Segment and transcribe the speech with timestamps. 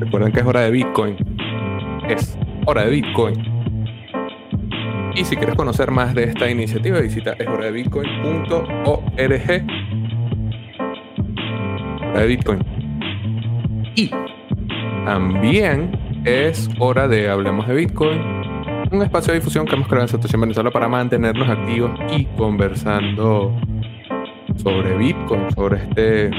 [0.00, 1.16] Recuerden que es hora de Bitcoin.
[2.08, 3.49] Es hora de Bitcoin.
[5.20, 9.66] Y si quieres conocer más de esta iniciativa, visita eshoradebitcoin.org.
[12.08, 12.64] Hora de Bitcoin.
[13.96, 14.10] Y
[15.04, 18.18] también es hora de Hablemos de Bitcoin,
[18.90, 23.54] un espacio de difusión que hemos creado en Situación Venezuela para mantenernos activos y conversando
[24.56, 26.30] sobre Bitcoin, sobre este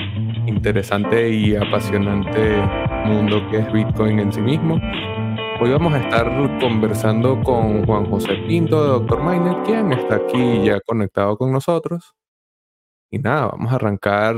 [0.48, 2.58] interesante y apasionante
[3.06, 4.82] mundo que es Bitcoin en sí mismo.
[5.64, 6.26] Hoy vamos a estar
[6.60, 9.22] conversando con Juan José Pinto de Dr.
[9.22, 12.16] Miner, quien está aquí ya conectado con nosotros.
[13.12, 14.36] Y nada, vamos a arrancar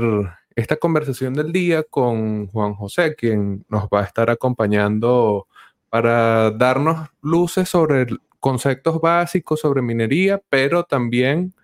[0.54, 5.46] esta conversación del día con Juan José, quien nos va a estar acompañando
[5.88, 8.06] para darnos luces sobre
[8.38, 11.54] conceptos básicos sobre minería, pero también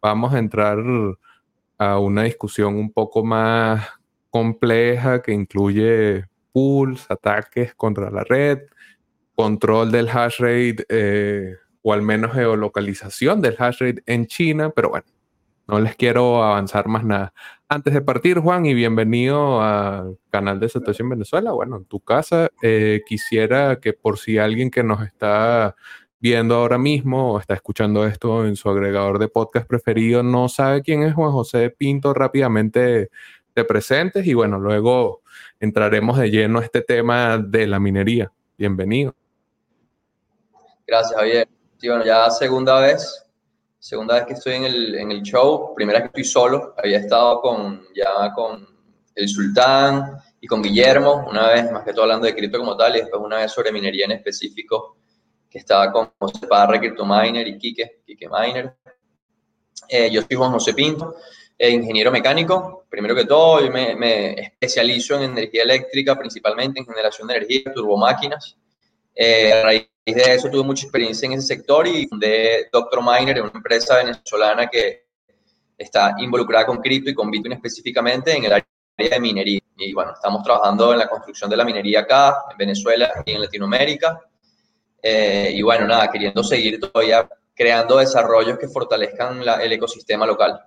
[0.00, 0.78] vamos a entrar
[1.76, 3.86] a una discusión un poco más
[4.30, 8.60] compleja que incluye pools, ataques contra la red,
[9.40, 14.90] control del hash rate eh, o al menos geolocalización del hash rate en China, pero
[14.90, 15.06] bueno,
[15.66, 17.32] no les quiero avanzar más nada.
[17.66, 21.52] Antes de partir, Juan, y bienvenido al canal de Situación Venezuela.
[21.52, 25.74] Bueno, en tu casa, eh, quisiera que por si alguien que nos está
[26.18, 30.82] viendo ahora mismo o está escuchando esto en su agregador de podcast preferido no sabe
[30.82, 33.08] quién es Juan José Pinto, rápidamente
[33.54, 35.22] te presentes y bueno, luego
[35.60, 38.30] entraremos de lleno a este tema de la minería.
[38.58, 39.19] Bienvenido.
[40.90, 41.48] Gracias, Javier.
[41.78, 43.24] Sí, bueno, ya segunda vez,
[43.78, 47.40] segunda vez que estoy en el, en el show, primera que estoy solo, había estado
[47.40, 48.66] con, ya con
[49.14, 52.96] el Sultán y con Guillermo, una vez más que todo hablando de cripto como tal,
[52.96, 54.96] y después una vez sobre minería en específico,
[55.48, 58.74] que estaba con José Parra, Crypto Miner y Quique, Quique Miner.
[59.88, 61.14] Eh, yo soy Juan José Pinto,
[61.56, 66.86] eh, ingeniero mecánico, primero que todo, yo me, me, especializo en energía eléctrica, principalmente en
[66.86, 68.56] generación de energía, turbomáquinas.
[69.14, 73.42] Eh, a raíz de eso tuve mucha experiencia en ese sector y fundé Doctor Miner,
[73.42, 75.06] una empresa venezolana que
[75.76, 78.66] está involucrada con cripto y con Bitcoin específicamente en el área
[78.96, 79.60] de minería.
[79.76, 83.40] Y bueno, estamos trabajando en la construcción de la minería acá, en Venezuela y en
[83.40, 84.20] Latinoamérica.
[85.02, 90.60] Eh, y bueno, nada, queriendo seguir todavía creando desarrollos que fortalezcan la, el ecosistema local.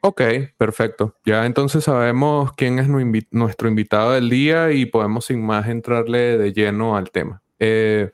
[0.00, 0.22] Ok,
[0.56, 1.16] perfecto.
[1.24, 2.88] Ya entonces sabemos quién es
[3.30, 7.42] nuestro invitado del día y podemos sin más entrarle de lleno al tema.
[7.58, 8.10] Eh,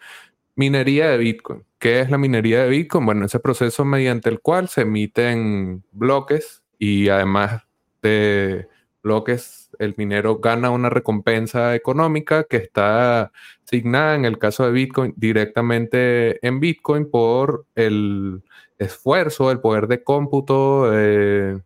[0.57, 1.65] minería de Bitcoin.
[1.79, 3.05] ¿Qué es la minería de Bitcoin?
[3.05, 7.65] Bueno, ese proceso mediante el cual se emiten bloques y además
[8.01, 8.69] de
[9.03, 13.33] bloques, el minero gana una recompensa económica que está
[13.65, 18.43] asignada en el caso de Bitcoin directamente en Bitcoin por el
[18.79, 21.59] esfuerzo, el poder de cómputo, eh,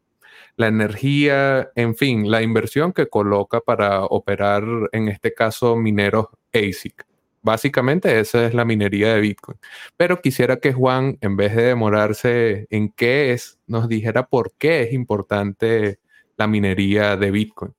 [0.57, 7.05] la energía, en fin, la inversión que coloca para operar, en este caso, mineros ASIC.
[7.43, 9.59] Básicamente esa es la minería de Bitcoin.
[9.97, 14.83] Pero quisiera que Juan, en vez de demorarse en qué es, nos dijera por qué
[14.83, 16.01] es importante
[16.37, 17.75] la minería de Bitcoin.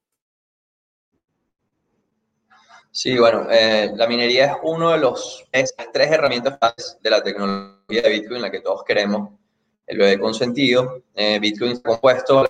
[2.91, 8.01] Sí, bueno, eh, la minería es uno de los es tres herramientas de la tecnología
[8.01, 9.31] de Bitcoin, la que todos queremos
[9.87, 11.03] el bebé consentido.
[11.15, 12.45] Eh, Bitcoin está compuesto,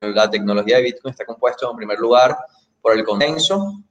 [0.00, 2.36] la tecnología de Bitcoin está compuesto en primer lugar
[2.80, 3.82] por el consenso,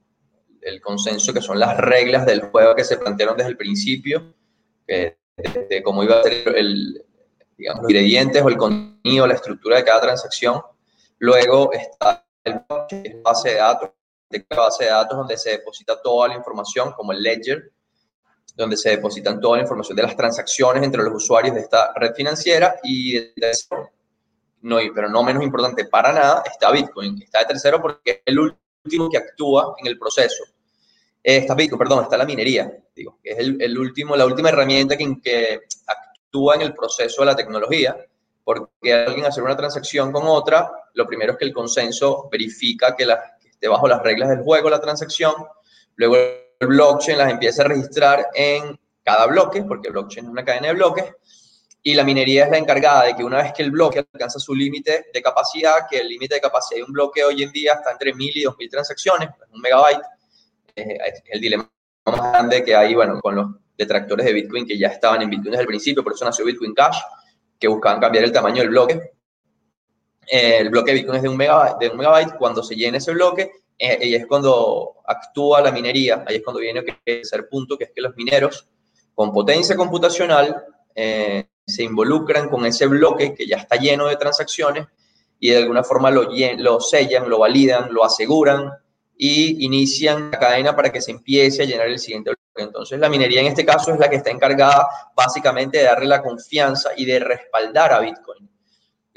[0.62, 4.34] el consenso que son las reglas del juego que se plantearon desde el principio,
[4.86, 5.18] de,
[5.84, 7.04] cómo iba a ser el,
[7.58, 10.62] digamos, los ingredientes o el contenido, la estructura de cada transacción.
[11.18, 12.62] Luego está el
[13.22, 13.90] base de datos,
[14.48, 17.72] base de datos donde se deposita toda la información, como el ledger,
[18.56, 22.14] donde se depositan toda la información de las transacciones entre los usuarios de esta red
[22.14, 23.90] financiera y de tercero,
[24.62, 27.22] no, pero no menos importante para nada, está Bitcoin.
[27.22, 30.42] Está de tercero porque es el último que actúa en el proceso.
[31.22, 34.96] Eh, está Bitcoin, perdón, está la minería, digo, que es el, último, la última herramienta
[34.96, 37.96] que, que actúa en el proceso de la tecnología,
[38.42, 43.04] porque alguien hacer una transacción con otra, lo primero es que el consenso verifica que,
[43.04, 45.34] la, que esté bajo las reglas del juego la transacción,
[45.96, 46.16] luego
[46.60, 51.04] blockchain las empieza a registrar en cada bloque, porque blockchain es una cadena de bloques,
[51.82, 54.54] y la minería es la encargada de que una vez que el bloque alcanza su
[54.54, 57.92] límite de capacidad, que el límite de capacidad de un bloque hoy en día está
[57.92, 60.02] entre 1000 y 2000 transacciones, un megabyte,
[60.74, 61.70] eh, el dilema
[62.06, 65.52] más grande que hay, bueno, con los detractores de Bitcoin que ya estaban en Bitcoin
[65.52, 66.98] desde el principio, por eso nació Bitcoin Cash,
[67.58, 69.12] que buscaban cambiar el tamaño del bloque.
[70.26, 72.36] Eh, el bloque de Bitcoin es de un, megabyte, de un megabyte.
[72.36, 76.60] Cuando se llena ese bloque, eh, y es cuando actúa la minería, ahí es cuando
[76.60, 78.68] viene el tercer punto, que es que los mineros
[79.14, 80.64] con potencia computacional
[80.94, 84.86] eh, se involucran con ese bloque que ya está lleno de transacciones
[85.38, 86.28] y de alguna forma lo,
[86.58, 88.72] lo sellan, lo validan, lo aseguran
[89.18, 92.68] y inician la cadena para que se empiece a llenar el siguiente bloque.
[92.68, 96.22] Entonces la minería en este caso es la que está encargada básicamente de darle la
[96.22, 98.48] confianza y de respaldar a Bitcoin.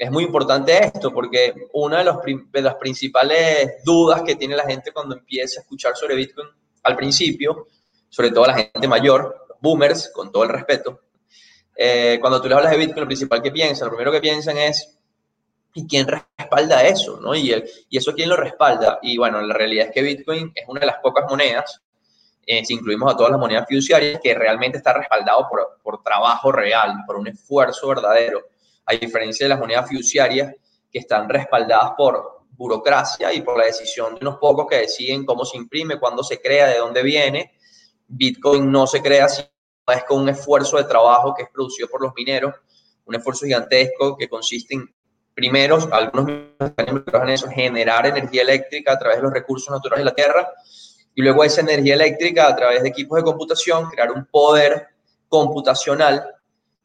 [0.00, 2.04] Es muy importante esto porque una de,
[2.62, 6.48] las principales dudas que tiene la gente cuando empieza a escuchar sobre Bitcoin
[6.84, 7.66] al principio,
[8.08, 11.02] sobre todo la gente mayor, boomers, con todo el respeto,
[11.76, 14.56] eh, cuando tú le hablas de Bitcoin, lo principal que piensan, lo primero que piensan
[14.56, 14.98] es,
[15.74, 17.20] ¿y quién respalda eso?
[17.20, 17.34] ¿no?
[17.34, 17.52] Y,
[17.90, 19.00] ¿Y eso quién lo respalda?
[19.02, 21.82] Y bueno, la realidad es que Bitcoin es una de las pocas monedas,
[22.46, 25.46] eh, si incluimos a todas las monedas fiduciarias, que realmente está respaldado
[25.82, 28.46] por trabajo real, por un esfuerzo verdadero,
[28.90, 30.54] a diferencia de las monedas fiduciarias
[30.90, 35.44] que están respaldadas por burocracia y por la decisión de unos pocos que deciden cómo
[35.44, 37.54] se imprime, cuándo se crea, de dónde viene.
[38.06, 39.42] Bitcoin no se crea así,
[39.94, 42.54] es con un esfuerzo de trabajo que es producido por los mineros,
[43.06, 44.92] un esfuerzo gigantesco que consiste en,
[45.34, 50.10] primero, algunos mineros en eso, generar energía eléctrica a través de los recursos naturales de
[50.10, 50.48] la Tierra,
[51.14, 54.88] y luego esa energía eléctrica a través de equipos de computación, crear un poder
[55.28, 56.39] computacional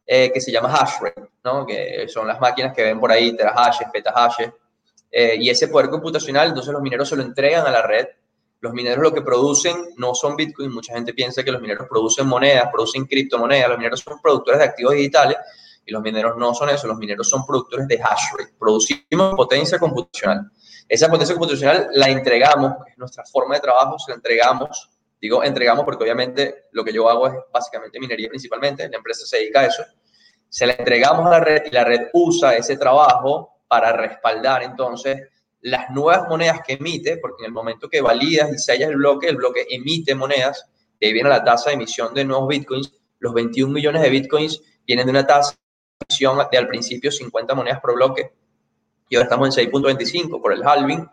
[0.05, 1.65] eh, que se llama hash rate, ¿no?
[1.65, 4.51] que son las máquinas que ven por ahí, terahashes, petahashes,
[5.11, 8.07] eh, y ese poder computacional, entonces los mineros se lo entregan a la red
[8.65, 10.73] los mineros lo que producen no son Bitcoin.
[10.73, 13.69] Mucha gente piensa que los mineros producen monedas, producen criptomonedas.
[13.69, 15.37] Los mineros son productores de activos digitales
[15.85, 16.87] y los mineros no son eso.
[16.87, 18.53] Los mineros son productores de hash rate.
[18.57, 20.49] Producimos potencia computacional.
[20.89, 24.89] Esa potencia computacional la entregamos, es nuestra forma de trabajo, se la entregamos.
[25.19, 28.87] Digo entregamos porque obviamente lo que yo hago es básicamente minería principalmente.
[28.89, 29.83] La empresa se dedica a eso.
[30.49, 35.29] Se la entregamos a la red y la red usa ese trabajo para respaldar entonces
[35.61, 39.27] las nuevas monedas que emite, porque en el momento que validas y sellas el bloque,
[39.27, 40.69] el bloque emite monedas,
[40.99, 44.61] de ahí viene la tasa de emisión de nuevos bitcoins, los 21 millones de bitcoins
[44.85, 48.31] vienen de una tasa de emisión de al principio 50 monedas por bloque,
[49.09, 51.07] y ahora estamos en 6.25 por el halving.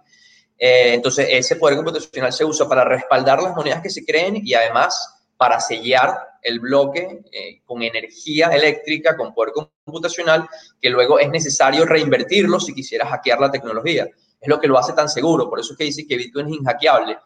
[0.59, 4.55] Eh, entonces, ese poder computacional se usa para respaldar las monedas que se creen y
[4.55, 9.53] además para sellar el bloque eh, con energía eléctrica, con poder
[9.85, 10.49] computacional,
[10.81, 14.09] que luego es necesario reinvertirlo si quisieras hackear la tecnología
[14.43, 15.49] es lo que lo hace tan seguro.
[15.49, 17.17] Por eso es que dice que Bitcoin es inhackeable.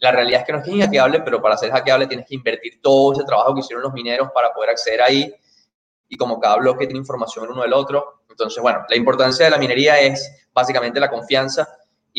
[0.00, 3.12] La realidad es que no es que pero para ser hackeable tienes que invertir todo
[3.12, 5.32] ese trabajo que hicieron los mineros para poder acceder ahí.
[6.08, 8.22] Y como cada bloque tiene información el uno del otro.
[8.28, 11.68] Entonces, bueno, la importancia de la minería es básicamente la confianza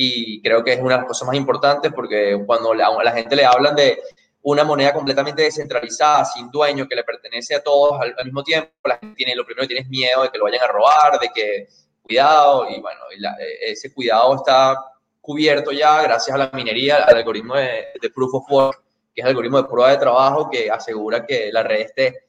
[0.01, 3.35] y creo que es una de las cosas más importantes porque cuando la, la gente
[3.35, 3.99] le hablan de
[4.43, 8.97] una moneda completamente descentralizada, sin dueño, que le pertenece a todos al, mismo tiempo, la
[8.97, 11.27] gente tiene, lo primero que tiene es miedo de que lo vayan a robar, de
[11.35, 11.67] que
[12.01, 14.77] cuidado y bueno, e, ese cuidado está
[15.19, 18.81] cubierto ya gracias a la minería, al algoritmo de, Proof of Work,
[19.13, 22.23] que es el algoritmo de prueba de trabajo que asegura que la red esté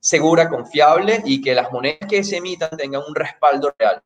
[0.00, 4.02] segura, confiable y que las monedas que se emitan tengan un respaldo real.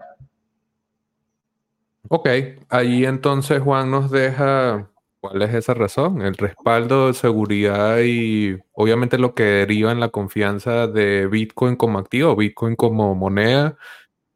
[2.13, 2.29] Ok,
[2.71, 4.91] ahí entonces Juan nos deja
[5.21, 10.89] cuál es esa razón, el respaldo seguridad y obviamente lo que deriva en la confianza
[10.89, 13.77] de Bitcoin como activo, Bitcoin como moneda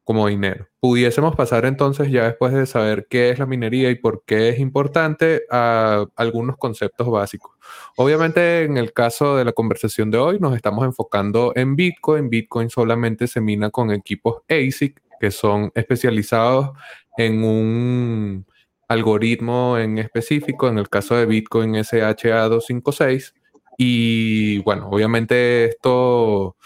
[0.04, 0.68] como dinero.
[0.78, 4.60] Pudiésemos pasar entonces, ya después de saber qué es la minería y por qué es
[4.60, 7.56] importante, a algunos conceptos básicos.
[7.96, 12.28] Obviamente, en el caso de la conversación de hoy, nos estamos enfocando en Bitcoin.
[12.30, 16.70] Bitcoin solamente se mina con equipos ASIC, que son especializados
[17.16, 18.46] en un
[18.88, 23.34] algoritmo en específico, en el caso de Bitcoin SHA-256.
[23.76, 26.56] Y bueno, obviamente esto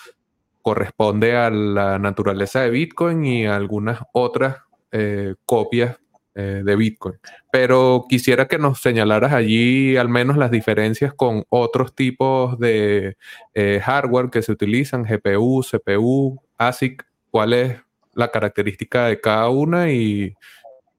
[0.62, 4.59] corresponde a la naturaleza de Bitcoin y algunas otras
[4.93, 5.99] eh, copias
[6.35, 7.17] eh, de Bitcoin.
[7.50, 13.17] Pero quisiera que nos señalaras allí al menos las diferencias con otros tipos de
[13.55, 17.81] eh, hardware que se utilizan, GPU, CPU, ASIC, cuál es
[18.19, 20.35] la característica de cada una y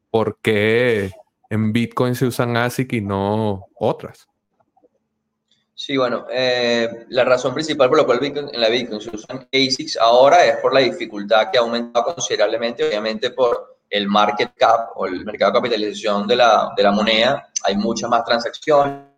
[0.10, 1.12] por qué
[1.50, 4.28] en Bitcoin se usan ASIC y no otras.
[5.76, 9.98] Sí, bueno, eh, la razón principal por la cual en la Bitcoin se usan ASICs
[9.98, 15.06] ahora es por la dificultad que ha aumentado considerablemente, obviamente por el market cap o
[15.06, 17.50] el mercado de capitalización de la, de la moneda.
[17.64, 19.09] Hay muchas más transacciones,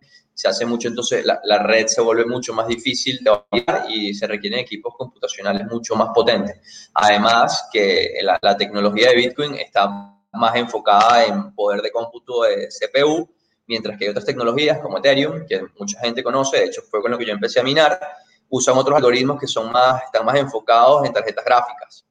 [0.42, 4.12] se hace mucho, entonces la, la red se vuelve mucho más difícil de validar y
[4.16, 6.90] se requieren equipos computacionales mucho más potentes.
[6.96, 12.70] Además, que la, la tecnología de Bitcoin está más enfocada en poder de cómputo de
[12.70, 13.30] CPU
[13.68, 17.12] mientras que hay otras tecnologías como Ethereum, que mucha gente conoce, de hecho fue con
[17.12, 18.00] lo que yo empecé a minar,
[18.50, 22.06] usan otros algoritmos que son más, están más enfocados en tarjetas gráficas.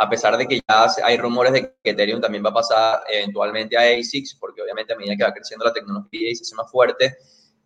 [0.00, 3.76] a pesar de que ya hay rumores de que Ethereum también va a pasar eventualmente
[3.76, 6.70] a ASICS, porque obviamente a medida que va creciendo la tecnología y se hace más
[6.70, 7.16] fuerte,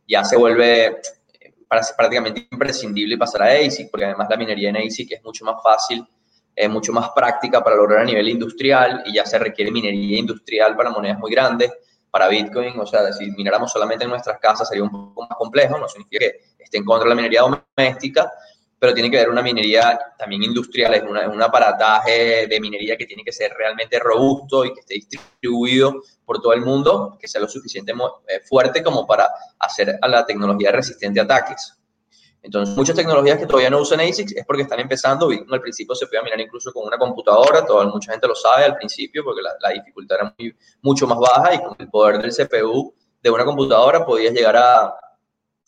[0.07, 1.55] ya se vuelve eh,
[1.97, 6.07] prácticamente imprescindible pasar a ASIC, porque además la minería en ASIC es mucho más fácil,
[6.55, 10.77] es mucho más práctica para lograr a nivel industrial y ya se requiere minería industrial
[10.77, 11.73] para monedas muy grandes,
[12.11, 15.79] para Bitcoin, o sea, si mináramos solamente en nuestras casas sería un poco más complejo,
[15.79, 18.31] no significa que esté en contra de la minería doméstica,
[18.83, 23.23] pero tiene que haber una minería también industrial, es, un aparataje de minería que tiene
[23.23, 27.47] que ser realmente robusto y que esté distribuido por todo el mundo, que sea lo
[27.47, 31.79] suficientemente eh, fuerte como para hacer a la tecnología resistente a ataques.
[32.43, 35.31] Entonces, muchas tecnologías que todavía no usan ASICs es porque están empezando.
[35.31, 38.75] Al principio se podía minar incluso con una computadora, toda, mucha gente lo sabe al
[38.75, 40.35] principio porque la, dificultad era
[40.81, 44.93] mucho más baja y con el poder del CPU de una computadora podías llegar a,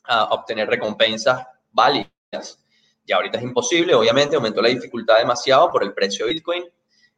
[0.03, 2.64] a obtener recompensas válidas.
[3.07, 6.65] Y ahorita es imposible, obviamente, aumentó la dificultad demasiado por el precio de Bitcoin,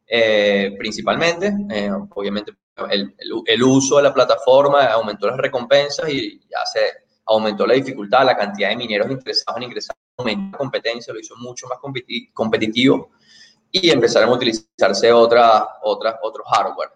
[0.05, 1.53] eh, principalmente.
[1.71, 2.53] Eh, obviamente,
[2.89, 3.15] el,
[3.45, 6.79] el, uso de la plataforma aumentó las recompensas y ya se
[7.25, 11.35] aumentó la dificultad, la cantidad de mineros interesados en ingresar, aumentó la competencia, lo hizo
[11.37, 11.79] mucho más
[12.33, 13.11] competitivo
[13.71, 16.89] y empezaron a utilizarse otra, otra, otros hardware.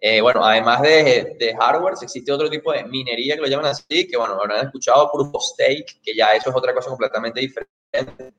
[0.00, 4.06] Eh, bueno, además de, de hardware, existe otro tipo de minería que lo llaman así,
[4.06, 8.34] que bueno, habrán escuchado Proof of Stake, que ya eso es otra cosa completamente diferente.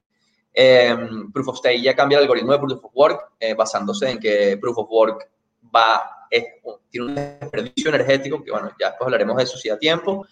[0.57, 4.19] Em, Proof of Stake ya cambia el algoritmo de Proof of Work eh, basándose en
[4.19, 5.29] que Proof of Work
[5.75, 6.45] va, es,
[6.89, 10.25] tiene un desperdicio energético, que bueno, ya después hablaremos de eso si da tiempo,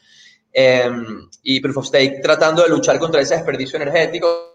[0.51, 4.53] em, y Proof of Stake tratando de luchar contra ese desperdicio energético,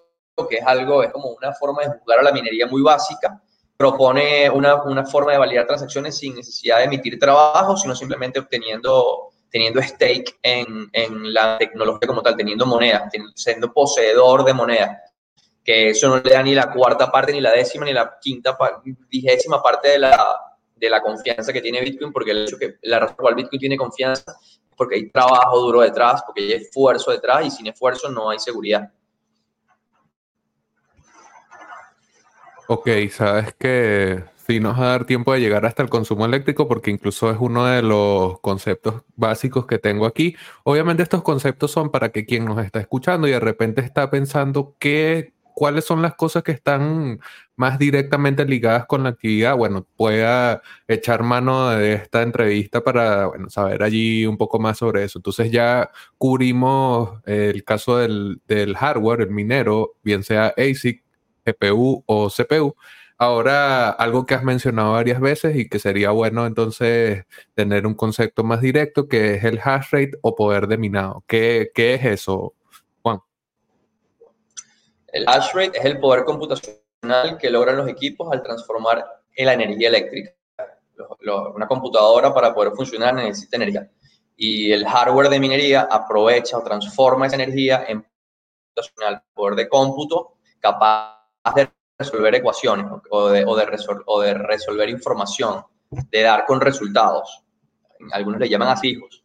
[0.48, 3.42] que es algo, es como una forma de jugar a la minería muy básica,
[3.78, 9.30] propone una, una forma de validar transacciones sin necesidad de emitir trabajo, sino simplemente obteniendo
[9.50, 15.00] teniendo stake en, en, la tecnología como tal, teniendo moneda, siendo poseedor de moneda,
[15.64, 18.58] que eso no le da ni la cuarta parte, ni la décima, ni la quinta,
[19.08, 20.38] vigésima parte de la,
[20.76, 23.34] de la confianza que tiene Bitcoin, porque el hecho que la razón por la cual
[23.36, 27.66] Bitcoin tiene confianza es porque hay trabajo duro detrás, porque hay esfuerzo detrás y sin
[27.66, 28.92] esfuerzo no hay seguridad.
[32.70, 36.66] Ok, sabes que Sí, nos va a dar tiempo de llegar hasta el consumo eléctrico
[36.68, 40.36] porque incluso es uno de los conceptos básicos que tengo aquí.
[40.64, 44.74] Obviamente estos conceptos son para que quien nos está escuchando y de repente está pensando
[44.78, 47.20] qué, cuáles son las cosas que están
[47.56, 53.82] más directamente ligadas con la actividad, bueno, pueda echar mano de esta entrevista para saber
[53.82, 55.18] allí un poco más sobre eso.
[55.18, 58.40] Entonces ya cubrimos el caso del
[58.78, 61.02] hardware, el minero, bien sea ASIC,
[61.52, 62.74] GPU o CPU.
[63.20, 67.24] Ahora, algo que has mencionado varias veces y que sería bueno entonces
[67.54, 71.24] tener un concepto más directo, que es el hash rate o poder de minado.
[71.26, 72.54] ¿Qué, qué es eso,
[73.02, 73.20] Juan?
[75.08, 79.54] El hash rate es el poder computacional que logran los equipos al transformar en la
[79.54, 80.32] energía eléctrica.
[81.54, 83.90] una computadora para poder funcionar necesita energía.
[84.36, 88.06] Y el hardware de minería aprovecha o transforma esa energía en
[89.34, 91.17] poder de cómputo capaz
[91.54, 93.66] de resolver ecuaciones o de, o, de
[94.06, 97.42] o de resolver información, de dar con resultados.
[98.12, 99.24] Algunos le llaman a fijos.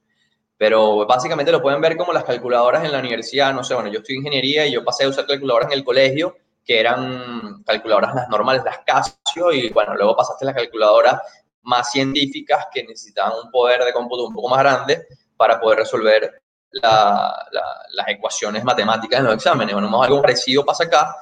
[0.58, 3.54] Pero básicamente lo pueden ver como las calculadoras en la universidad.
[3.54, 5.84] No sé, bueno, yo estoy en ingeniería y yo pasé a usar calculadoras en el
[5.84, 11.22] colegio que eran calculadoras las normales, las Casio, y bueno, luego pasaste a las calculadoras
[11.64, 16.42] más científicas que necesitaban un poder de cómputo un poco más grande para poder resolver
[16.72, 19.74] las ecuaciones matemáticas en los exámenes.
[19.74, 21.16] Bueno, algo parecido pasa acá,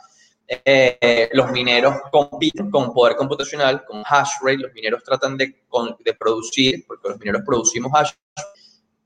[0.66, 4.58] eh, los mineros compiten con poder computacional, con hash rate.
[4.58, 5.64] Los mineros tratan de,
[6.00, 8.12] de producir, porque los mineros producimos hash,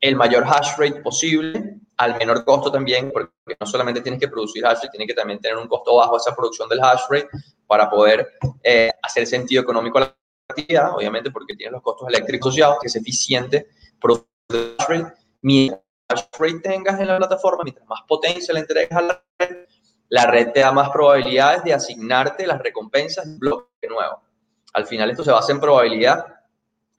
[0.02, 4.66] el mayor hash rate posible, al menor costo también, porque no solamente tienes que producir
[4.66, 7.30] hash rate, tienes que también tener un costo bajo esa producción del hash rate
[7.68, 8.28] para poder
[8.64, 10.16] eh, hacer sentido económico a la
[10.50, 13.68] actividad, obviamente porque tienes los costos eléctricos asociados, que es eficiente
[14.02, 15.14] producir hash rate.
[15.42, 19.66] Mientras hash rate tengas en la plataforma, mientras más potencia le entregas a la red,
[20.10, 24.22] la red te da más probabilidades de asignarte las recompensas de un bloque nuevo.
[24.74, 26.26] Al final esto se basa en probabilidad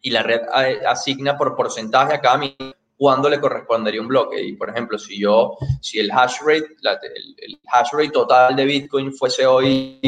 [0.00, 0.42] y la red
[0.86, 4.40] asigna por porcentaje a cada minuto cuándo le correspondería un bloque.
[4.40, 9.12] Y por ejemplo, si yo, si el hash rate, el, hash rate total de Bitcoin
[9.12, 10.00] fuese hoy,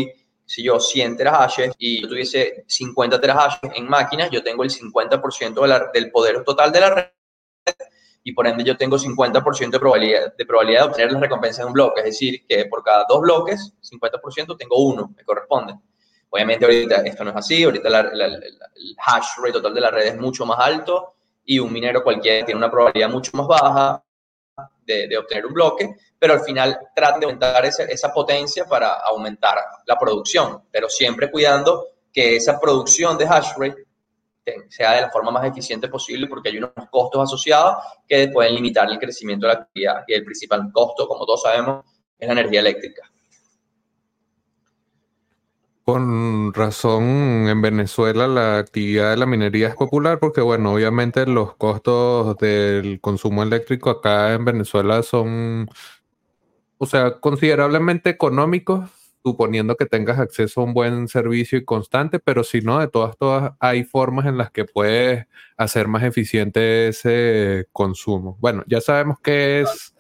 [0.45, 5.93] si yo 100 terahashes y yo tuviese 50 terahashes en máquinas, yo tengo el 50%
[5.93, 7.18] del poder total de la red
[8.29, 11.69] y por ende yo tengo 50% de probabilidad, de probabilidad de obtener la recompensa de
[11.69, 12.01] un bloque.
[12.01, 15.75] Es decir, que por cada dos bloques, 50% tengo uno, me corresponde.
[16.29, 18.59] Obviamente ahorita esto no es así, ahorita el
[18.99, 22.59] hash rate total de la red es mucho más alto y un minero cualquiera tiene
[22.59, 24.05] una probabilidad mucho más baja
[24.85, 28.93] de, de obtener un bloque, pero al final tratan de aumentar esa, esa potencia para
[29.07, 29.57] aumentar
[29.87, 33.87] la producción, pero siempre cuidando que esa producción de hash rate
[34.69, 37.77] sea de la forma más eficiente posible porque hay unos costos asociados
[38.07, 41.85] que pueden limitar el crecimiento de la actividad y el principal costo, como todos sabemos,
[42.19, 43.03] es la energía eléctrica.
[45.89, 51.57] Con razón, en Venezuela la actividad de la minería es popular porque, bueno, obviamente los
[51.57, 55.67] costos del consumo eléctrico acá en Venezuela son,
[56.77, 58.91] o sea, considerablemente económicos,
[59.25, 63.53] suponiendo que tengas acceso a un buen servicio y constante, pero si no, de todas,
[63.61, 68.37] hay formas en las que puedes hacer más eficiente ese consumo.
[68.41, 69.95] Bueno, ya sabemos qué es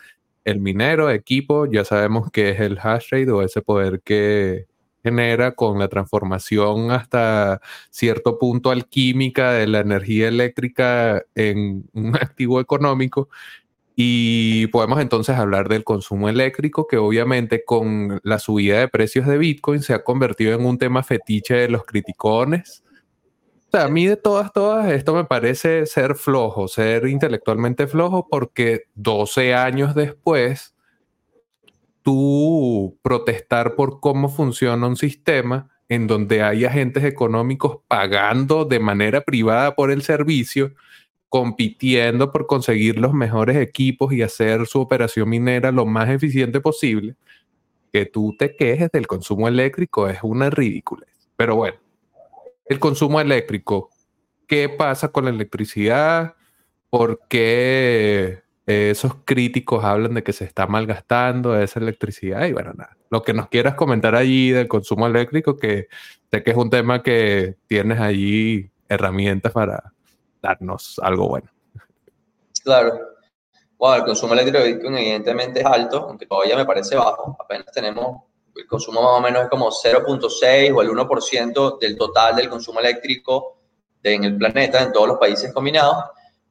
[0.45, 4.67] el minero, equipo, ya sabemos qué es el hash rate o ese poder que
[5.03, 7.61] genera con la transformación hasta
[7.91, 13.29] cierto punto alquímica de la energía eléctrica en un activo económico.
[14.01, 19.39] Y podemos entonces hablar del consumo eléctrico, que obviamente con la subida de precios de
[19.39, 22.85] Bitcoin se ha convertido en un tema fetiche de los criticones.
[23.67, 28.29] O sea, a mí de todas, todas, esto me parece ser flojo, ser intelectualmente flojo,
[28.31, 30.77] porque 12 años después
[32.03, 39.23] tú protestar por cómo funciona un sistema en donde hay agentes económicos pagando de manera
[39.23, 40.73] privada por el servicio,
[41.29, 47.17] compitiendo por conseguir los mejores equipos y hacer su operación minera lo más eficiente posible,
[47.93, 51.07] que tú te quejes del consumo eléctrico es una ridícula.
[51.37, 51.79] Pero bueno,
[52.67, 53.91] el consumo eléctrico,
[54.47, 56.35] ¿qué pasa con la electricidad?
[56.91, 62.99] ¿Por qué esos críticos hablan de que se está malgastando esa electricidad y bueno, nada.
[63.11, 65.89] Lo que nos quieras comentar allí del consumo eléctrico, que
[66.31, 69.95] sé que es un tema que tienes allí herramientas para
[70.43, 71.51] darnos algo bueno.
[72.63, 72.99] Claro.
[73.77, 77.37] Bueno, el consumo eléctrico de evidentemente es alto, aunque todavía me parece bajo.
[77.39, 78.23] Apenas tenemos,
[78.57, 82.81] el consumo más o menos es como 0.6 o el 1% del total del consumo
[82.81, 83.59] eléctrico
[84.03, 86.05] en el planeta, en todos los países combinados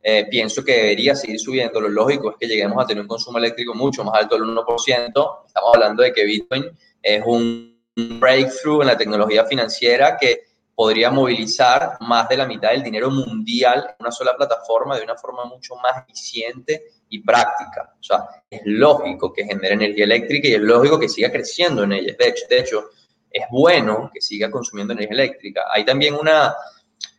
[0.09, 1.81] eh, pienso que debería seguir subiendo.
[1.81, 5.45] Lo lógico es que lleguemos a tener un consumo eléctrico mucho más alto del 1%.
[5.45, 6.65] Estamos hablando de que Bitcoin
[7.01, 10.43] es un breakthrough en la tecnología financiera que
[10.77, 15.15] podría movilizar más de la mitad del dinero mundial en una sola plataforma de una
[15.15, 17.95] forma mucho más eficiente y práctica.
[17.99, 21.93] O sea, es lógico que genere energía eléctrica y es lógico que siga creciendo en
[21.93, 22.15] ella.
[22.19, 22.89] De hecho, de hecho
[23.31, 25.63] es bueno que siga consumiendo energía eléctrica.
[25.73, 26.53] Hay también una,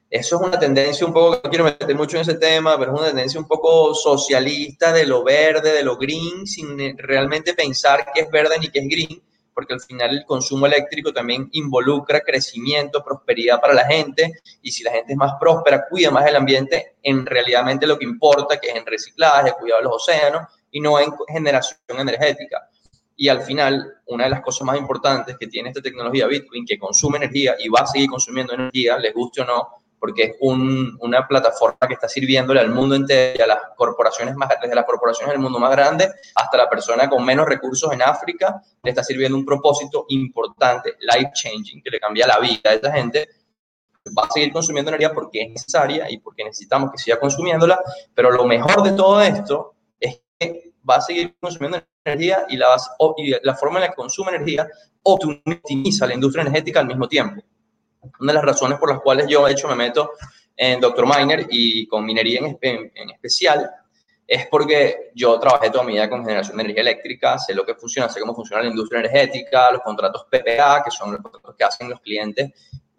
[0.08, 3.00] eso es una tendencia un poco, no quiero meter mucho en ese tema, pero es
[3.00, 8.20] una tendencia un poco socialista de lo verde, de lo green, sin realmente pensar qué
[8.20, 9.20] es verde ni qué es green,
[9.58, 14.84] porque al final el consumo eléctrico también involucra crecimiento, prosperidad para la gente, y si
[14.84, 18.68] la gente es más próspera, cuida más el ambiente, en realidad lo que importa, que
[18.68, 22.68] es en reciclaje, cuidado de los océanos, y no en generación energética.
[23.16, 26.78] Y al final, una de las cosas más importantes que tiene esta tecnología Bitcoin, que
[26.78, 29.68] consume energía y va a seguir consumiendo energía, les guste o no,
[29.98, 34.74] porque es una plataforma que está sirviéndole al mundo entero, a las corporaciones más, desde
[34.74, 38.90] las corporaciones del mundo más grandes hasta la persona con menos recursos en África, le
[38.90, 43.28] está sirviendo un propósito importante, life changing, que le cambia la vida a esa gente.
[44.16, 47.78] Va a seguir consumiendo energía porque es necesaria y porque necesitamos que siga consumiéndola,
[48.14, 52.76] pero lo mejor de todo esto es que va a seguir consumiendo energía y la,
[53.18, 54.66] y la forma en la que consume energía
[55.02, 57.42] optimiza la industria energética al mismo tiempo.
[58.20, 60.12] Una de las razones por las cuales yo, de hecho, me meto
[60.56, 61.06] en Dr.
[61.06, 62.58] Miner y con minería en,
[62.94, 63.70] en, especial
[64.26, 67.74] es porque yo trabajé toda mi vida con generación de energía eléctrica, sé lo que
[67.74, 71.64] funciona, sé cómo funciona la industria energética, los contratos PPA, que son los contratos que
[71.64, 72.50] hacen los clientes,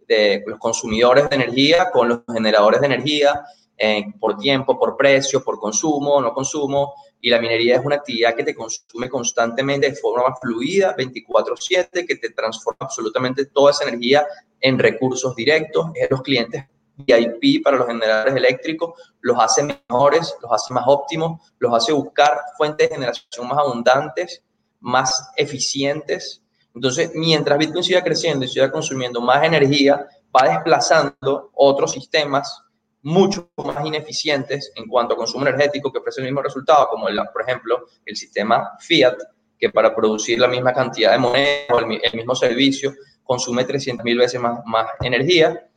[0.07, 3.43] de los consumidores de energía con los generadores de energía,
[3.77, 8.35] eh, por tiempo, por precio, por consumo, no consumo, y la minería es una actividad
[8.35, 14.25] que te consume constantemente de forma fluida, 24/7, que te transforma absolutamente toda esa energía
[14.61, 15.87] en recursos directos.
[15.95, 16.65] Es los clientes
[16.97, 22.41] VIP para los generadores eléctricos, los hace mejores, los hace más óptimos, los hace buscar
[22.57, 24.43] fuentes de generación más abundantes,
[24.79, 26.43] más eficientes.
[26.73, 32.63] Entonces, mientras Bitcoin siga creciendo y siga consumiendo más energía, va desplazando otros sistemas
[33.01, 37.19] mucho más ineficientes en cuanto a consumo energético que ofrece el mismo resultado, como el,
[37.31, 39.17] por ejemplo el sistema Fiat,
[39.57, 44.17] que para producir la misma cantidad de moneda o el, mismo servicio consume 300 mil
[44.17, 45.67] veces más, más energía.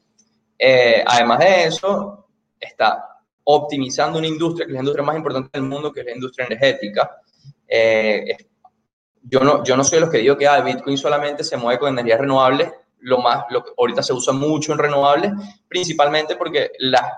[0.59, 3.05] Eh, además de eso, está
[3.45, 6.47] optimizando una industria que es la industria más importante del mundo, que es la industria
[6.47, 7.19] energética.
[7.67, 8.37] Eh,
[9.23, 11.81] yo, no, yo no soy de los que digo que ah, Bitcoin solamente se mueve
[11.81, 12.71] con energías renovables
[13.03, 15.33] lo más, lo que ahorita se usa mucho en renovables,
[15.69, 16.71] principalmente porque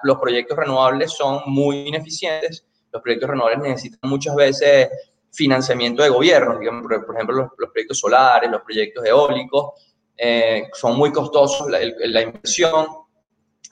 [0.03, 2.66] los proyectos renovables son muy ineficientes.
[2.92, 4.88] Los proyectos renovables necesitan muchas veces
[5.33, 9.73] financiamiento de gobierno, digamos, por, ejemplo, los, proyectos solares, los proyectos eólicos,
[10.16, 12.87] eh, son muy costosos la, la, inversión,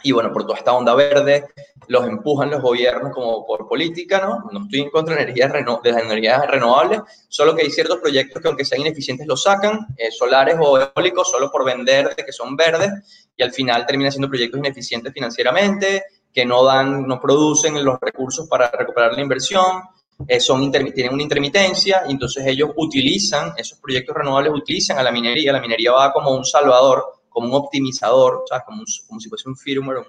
[0.02, 1.46] y bueno, por toda esta onda verde,
[1.88, 4.50] los empujan los gobiernos como por política, ¿no?
[4.50, 8.40] No estoy en contra de, energías de las energías renovables, solo que hay ciertos proyectos
[8.40, 12.32] que aunque sean ineficientes los sacan, eh, solares o eólicos, solo por vender de que
[12.32, 12.90] son verdes,
[13.36, 18.48] y al final terminan siendo proyectos ineficientes financieramente, que no dan, no producen los recursos
[18.48, 19.82] para recuperar la inversión,
[20.28, 25.10] eh, son tienen una intermitencia, y entonces ellos utilizan, esos proyectos renovables utilizan a la
[25.10, 28.64] minería, la minería va como un salvador, como un optimizador, ¿sabes?
[28.64, 30.06] Como, si fuese un firmware, un,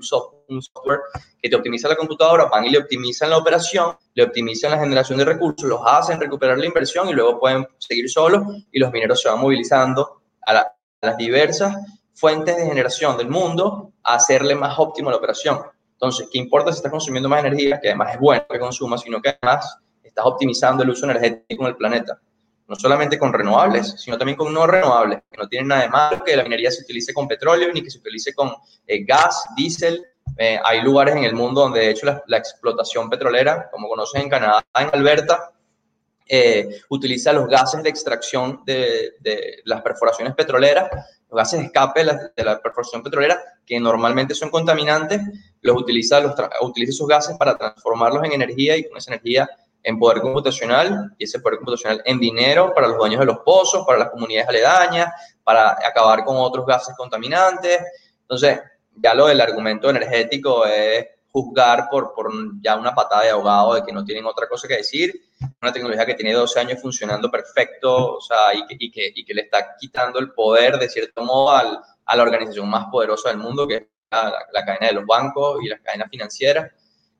[0.50, 1.00] un software
[1.42, 5.18] que te optimiza la computadora, van y le optimizan la operación, le optimizan la generación
[5.18, 9.22] de recursos, los hacen recuperar la inversión y luego pueden seguir solos y los mineros
[9.22, 11.76] se van movilizando a, las diversas
[12.14, 15.60] fuentes de generación del mundo a hacerle más óptimo la operación.
[15.92, 19.22] Entonces, ¿qué importa si estás consumiendo más energía, que además es bueno que consumas, sino
[19.22, 22.22] que además estás optimizando el uso energético en el planeta?
[22.74, 26.24] No solamente con renovables, sino también con no renovables, que no tienen nada de malo
[26.24, 28.52] que la minería se utilice con petróleo ni que se utilice con
[28.88, 30.04] eh, gas, diésel.
[30.40, 34.30] Eh, hay lugares en el mundo donde, de hecho, la, explotación petrolera, como conocen en
[34.30, 35.52] Canadá, en Alberta,
[36.28, 40.90] eh, utiliza los gases de extracción de, de, las perforaciones petroleras,
[41.30, 45.22] los gases de escape de la, de la, perforación petrolera, que normalmente son contaminantes,
[45.62, 49.48] los utiliza, los utiliza esos gases para transformarlos en energía y con esa energía
[49.84, 53.86] en poder computacional y ese poder computacional en dinero para los dueños de los pozos,
[53.86, 57.80] para las comunidades aledañas, para acabar con otros gases contaminantes.
[58.22, 58.60] Entonces,
[58.96, 63.84] ya lo del argumento energético es juzgar por, por ya una patada de ahogado de
[63.84, 65.20] que no tienen otra cosa que decir.
[65.62, 69.26] Una tecnología que tiene 12 años funcionando perfecto, o sea, y que, y que, y
[69.26, 73.30] que le está quitando el poder, de cierto modo, al, a la organización más poderosa
[73.30, 76.72] del mundo, que es la, la cadena de los bancos y las cadenas financieras.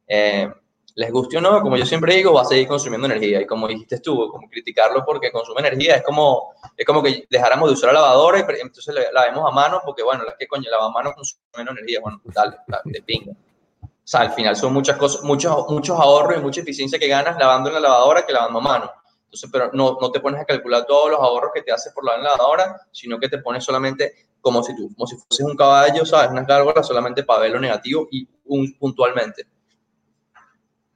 [0.08, 0.48] Eh,
[0.96, 3.42] les guste o no, como yo siempre digo, va a seguir consumiendo energía.
[3.42, 7.70] Y como dijiste tú, como criticarlo porque consume energía, es como, es como que dejáramos
[7.70, 10.70] de usar la lavadora y entonces la vemos a mano porque, bueno, las que coño,
[10.70, 12.00] la mano consume menos energía.
[12.02, 13.32] Bueno, dale, de pinga.
[13.32, 17.38] O sea, al final son muchas cosas, muchos, muchos ahorros y mucha eficiencia que ganas
[17.38, 18.92] lavando en la lavadora que lavando a mano.
[19.26, 22.06] Entonces, pero no, no te pones a calcular todos los ahorros que te haces por
[22.06, 25.46] lavar en la lavadora, sino que te pones solamente como si tú, como si fueses
[25.46, 26.30] un caballo, ¿sabes?
[26.30, 29.48] Una gárgola solamente para ver lo negativo y un, puntualmente.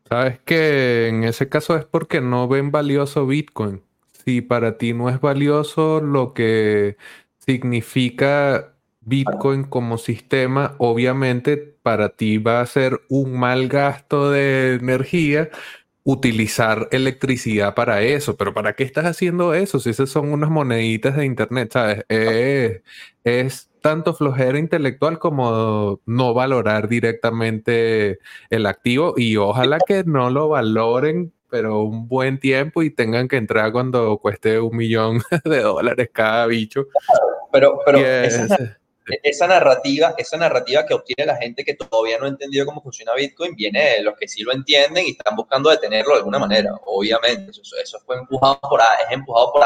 [0.10, 3.84] Sabes que en ese caso es porque no ven valioso Bitcoin.
[4.26, 6.98] Si para ti no es valioso lo que
[7.40, 15.50] significa Bitcoin como sistema, obviamente para ti va a ser un mal gasto de energía
[16.04, 18.38] utilizar electricidad para eso.
[18.38, 19.80] Pero ¿para qué estás haciendo eso?
[19.80, 22.06] Si esas son unas moneditas de internet, ¿sabes?
[23.24, 28.20] es tanto flojera intelectual como no valorar directamente
[28.50, 33.38] el activo y ojalá que no lo valoren pero un buen tiempo y tengan que
[33.38, 36.88] entrar cuando cueste un millón de dólares cada bicho.
[37.54, 38.00] Pero, pero
[39.24, 43.14] esa, narrativa, esa narrativa que obtiene la gente que todavía no ha entendido cómo funciona
[43.14, 46.74] Bitcoin viene de los que sí lo entienden y están buscando detenerlo de alguna manera,
[46.86, 47.52] obviamente.
[47.52, 49.64] Eso, eso fue empujado por, es empujado por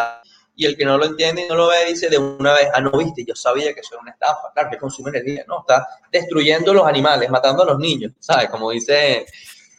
[0.61, 2.81] y el que no lo entiende y no lo ve dice de una vez, ah,
[2.81, 5.87] no viste, yo sabía que eso era una estafa, claro, que consume energía, no, está
[6.11, 8.47] destruyendo los animales, matando a los niños, ¿sabes?
[8.49, 9.25] Como dice,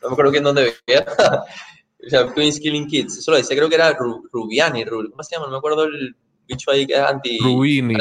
[0.02, 1.06] no me acuerdo quién dónde vivía,
[2.04, 3.96] o sea, Twins Killing Kids, eso lo dice, creo que era
[4.32, 5.46] Rubiani, ¿cómo se llama?
[5.46, 6.16] No me acuerdo el
[6.48, 7.38] bicho ahí que es anti...
[7.38, 7.94] Rubini.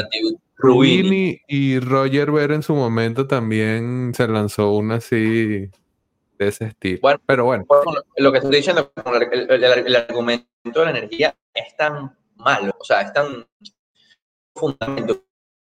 [0.56, 5.70] Rubini y Roger Ver en su momento también se lanzó una así
[6.38, 6.98] de ese estilo.
[7.00, 7.64] Bueno, pero bueno.
[8.16, 12.74] Lo que estoy diciendo, el, el argumento de la energía es tan malo.
[12.78, 13.46] O sea, es tan
[14.54, 15.22] fundamental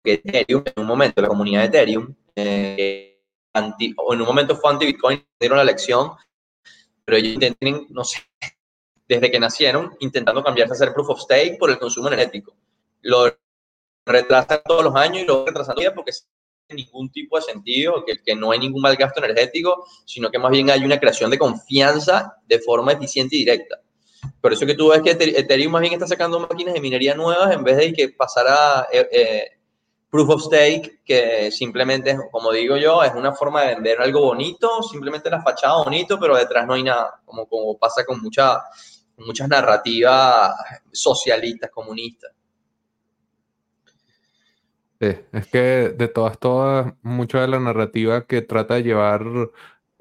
[0.04, 4.56] que Ethereum, en un momento, la comunidad de Ethereum, eh, anti, o en un momento
[4.56, 6.12] fue anti-Bitcoin, dieron la lección,
[7.04, 8.18] pero ellos intentan, no sé,
[9.06, 12.56] desde que nacieron, intentando cambiarse a hacer proof of stake por el consumo energético.
[13.02, 13.36] Lo
[14.06, 16.12] retrasan todos los años y lo retrasan todavía porque
[16.74, 20.50] ningún tipo de sentido, que, que no hay ningún mal gasto energético, sino que más
[20.50, 23.80] bien hay una creación de confianza de forma eficiente y directa.
[24.40, 27.52] Por eso que tú ves que Ethereum más bien está sacando máquinas de minería nuevas
[27.54, 29.44] en vez de que pasara eh, eh,
[30.10, 34.82] proof of stake, que simplemente, como digo yo, es una forma de vender algo bonito,
[34.82, 38.62] simplemente la fachada bonito, pero detrás no hay nada, como, como pasa con mucha,
[39.16, 40.54] muchas narrativas
[40.92, 42.32] socialistas, comunistas.
[45.00, 45.58] Sí, es que
[45.96, 49.24] de todas, todas, mucha de la narrativa que trata de llevar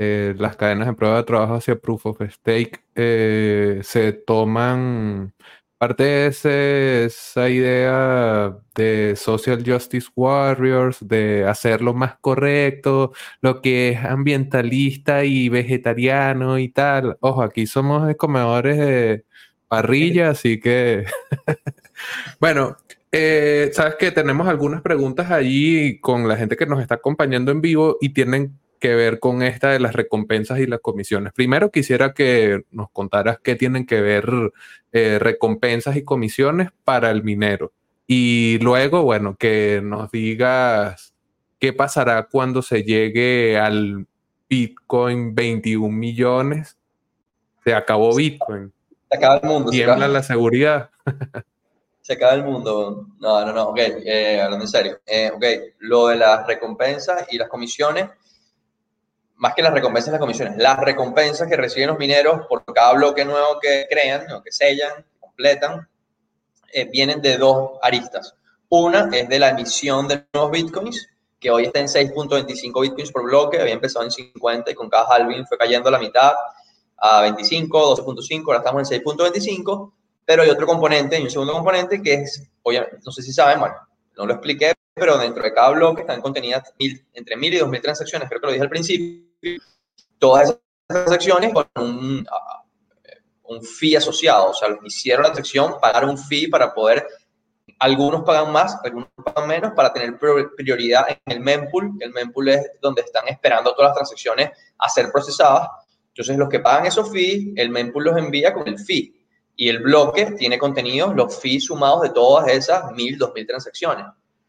[0.03, 5.31] eh, las cadenas de prueba de trabajo hacia Proof of Stake eh, se toman
[5.77, 14.03] parte de esa idea de Social Justice Warriors, de hacerlo más correcto, lo que es
[14.03, 17.17] ambientalista y vegetariano y tal.
[17.19, 19.25] Ojo, aquí somos comedores de
[19.67, 21.05] parrilla, así que,
[22.39, 22.75] bueno,
[23.11, 27.61] eh, sabes que tenemos algunas preguntas allí con la gente que nos está acompañando en
[27.61, 31.31] vivo y tienen que ver con esta de las recompensas y las comisiones.
[31.31, 34.51] Primero quisiera que nos contaras qué tienen que ver
[34.91, 37.71] eh, recompensas y comisiones para el minero.
[38.07, 41.13] Y luego, bueno, que nos digas
[41.59, 44.07] qué pasará cuando se llegue al
[44.49, 46.77] Bitcoin 21 millones.
[47.63, 48.73] Se acabó Bitcoin.
[49.09, 49.71] Se acaba el mundo.
[49.71, 50.89] Tiembla la seguridad.
[52.01, 53.07] se acaba el mundo.
[53.19, 54.99] No, no, no, ok, eh, hablando en serio.
[55.05, 55.45] Eh, ok,
[55.79, 58.09] lo de las recompensas y las comisiones
[59.41, 63.25] más que las recompensas las comisiones, las recompensas que reciben los mineros por cada bloque
[63.25, 65.89] nuevo que crean o que sellan, completan,
[66.71, 68.35] eh, vienen de dos aristas.
[68.69, 73.23] Una es de la emisión de nuevos bitcoins, que hoy está en 6.25 bitcoins por
[73.23, 76.33] bloque, había empezado en 50 y con cada halving fue cayendo a la mitad
[76.97, 79.91] a 25, 12.5, ahora estamos en 6.25,
[80.23, 82.47] pero hay otro componente, y un segundo componente que es,
[83.03, 83.75] no sé si saben, bueno,
[84.17, 87.81] no lo expliqué, pero dentro de cada bloque están contenidas mil, entre 1000 y 2000
[87.81, 89.30] transacciones, creo que lo dije al principio,
[90.17, 92.27] todas esas transacciones con un,
[93.51, 94.49] un fee asociado.
[94.49, 97.07] O sea, los que hicieron la transacción pagaron un fee para poder,
[97.79, 101.91] algunos pagan más, algunos pagan menos, para tener prioridad en el mempool.
[101.99, 105.69] El mempool es donde están esperando todas las transacciones a ser procesadas.
[106.09, 109.15] Entonces, los que pagan esos fees, el mempool los envía con el fee.
[109.55, 114.05] Y el bloque tiene contenidos, los fees sumados de todas esas 1000, 2000 transacciones.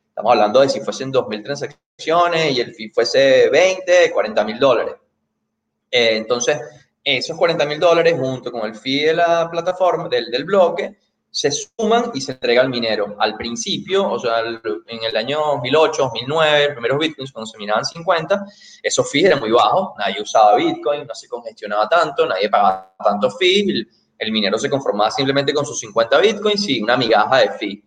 [0.09, 4.94] Estamos hablando de si fuesen 2.000 transacciones y el fee fuese 20, 40 mil dólares.
[5.90, 6.58] Eh, entonces,
[7.04, 10.96] esos 40 mil dólares junto con el fee de la plataforma, del, del, bloque,
[11.30, 13.16] se suman y se entrega al minero.
[13.18, 17.84] Al principio, o sea, en el año 2008, 2009, los primeros bitcoins, cuando se minaban
[17.84, 18.44] 50,
[18.82, 19.90] esos fees eran muy bajos.
[19.98, 23.70] Nadie usaba bitcoin, no se congestionaba tanto, nadie pagaba tanto fee.
[23.70, 23.88] El,
[24.18, 27.84] el minero se conformaba simplemente con sus 50 bitcoins y una migaja de fee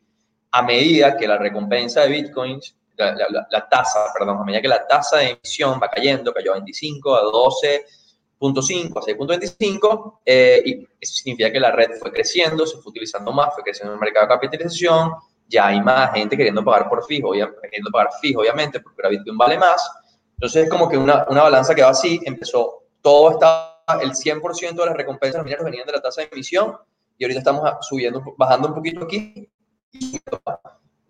[0.56, 5.18] a medida que la recompensa de bitcoins, la, tasa, perdón, a medida que la tasa
[5.18, 11.52] de emisión va cayendo, cayó a 25, a 12.5, a 6.25, eh, y eso significa
[11.52, 15.12] que la red fue creciendo, se fue utilizando más, fue creciendo el mercado de capitalización,
[15.48, 19.38] ya hay más gente queriendo pagar por fijo, queriendo pagar fijo, obviamente, porque la Bitcoin
[19.38, 19.92] vale más.
[20.34, 24.74] Entonces es como que una, una balanza que va así, empezó, todo estaba, el 100%
[24.74, 26.76] de las recompensas mineros venían de la tasa de emisión,
[27.18, 29.50] y ahorita estamos subiendo, bajando un poquito aquí,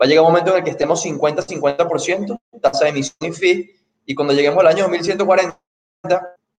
[0.01, 3.75] Va a llegar un momento en el que estemos 50-50%, tasa de emisión y fee,
[4.05, 5.59] y cuando lleguemos al año 2140,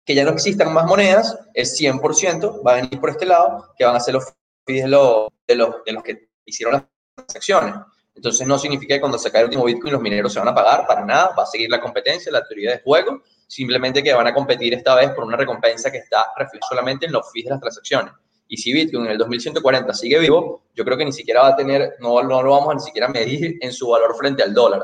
[0.05, 3.85] que ya no existan más monedas, el 100% va a venir por este lado, que
[3.85, 4.25] van a ser los
[4.65, 7.75] fees de los, de los, de los que hicieron las transacciones.
[8.15, 10.55] Entonces no significa que cuando se cae el último Bitcoin los mineros se van a
[10.55, 14.27] pagar, para nada, va a seguir la competencia, la teoría de juego, simplemente que van
[14.27, 17.51] a competir esta vez por una recompensa que está reflejada solamente en los fees de
[17.51, 18.13] las transacciones.
[18.49, 21.57] Y si Bitcoin en el 2140 sigue vivo, yo creo que ni siquiera va a
[21.57, 24.83] tener, no, no lo vamos a ni siquiera medir en su valor frente al dólar.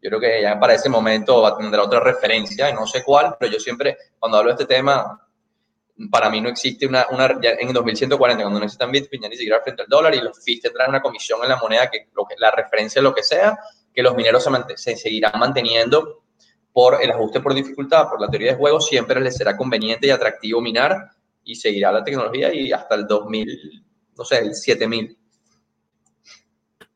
[0.00, 3.02] Yo creo que ya para ese momento va a tener otra referencia, y no sé
[3.02, 5.20] cuál, pero yo siempre, cuando hablo de este tema,
[6.10, 9.60] para mí no existe una, una en 2140, cuando no necesitan Bitcoin, ya ni siquiera
[9.62, 12.36] frente al dólar, y los fees tendrán una comisión en la moneda, que, lo que
[12.38, 13.58] la referencia, lo que sea,
[13.92, 16.22] que los mineros se, se seguirán manteniendo
[16.72, 20.10] por el ajuste por dificultad, por la teoría de juego, siempre les será conveniente y
[20.10, 21.15] atractivo minar
[21.46, 23.84] y seguirá la tecnología y hasta el 2000,
[24.18, 25.16] no sé, el 7000.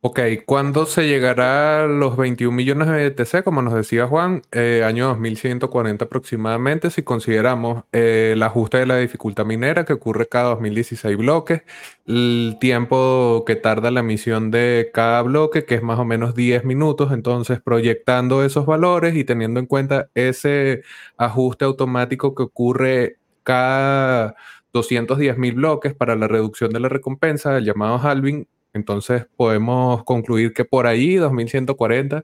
[0.03, 3.45] Ok, ¿cuándo se llegará a los 21 millones de ETC?
[3.45, 8.97] Como nos decía Juan, eh, año 2140 aproximadamente, si consideramos eh, el ajuste de la
[8.97, 11.65] dificultad minera que ocurre cada 2016 bloques,
[12.07, 16.65] el tiempo que tarda la emisión de cada bloque, que es más o menos 10
[16.65, 20.81] minutos, entonces proyectando esos valores y teniendo en cuenta ese
[21.19, 24.35] ajuste automático que ocurre cada
[24.73, 28.47] 210 mil bloques para la reducción de la recompensa, el llamado halving.
[28.73, 32.23] Entonces podemos concluir que por ahí, 2140,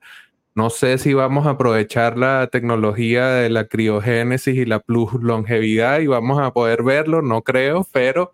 [0.55, 6.01] no sé si vamos a aprovechar la tecnología de la criogénesis y la plus longevidad
[6.01, 8.33] y vamos a poder verlo, no creo, pero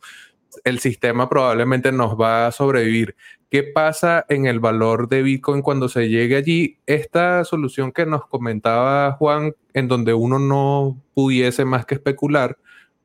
[0.64, 3.16] el sistema probablemente nos va a sobrevivir.
[3.51, 6.79] ¿Qué pasa en el valor de Bitcoin cuando se llegue allí?
[6.87, 12.57] Esta solución que nos comentaba Juan, en donde uno no pudiese más que especular,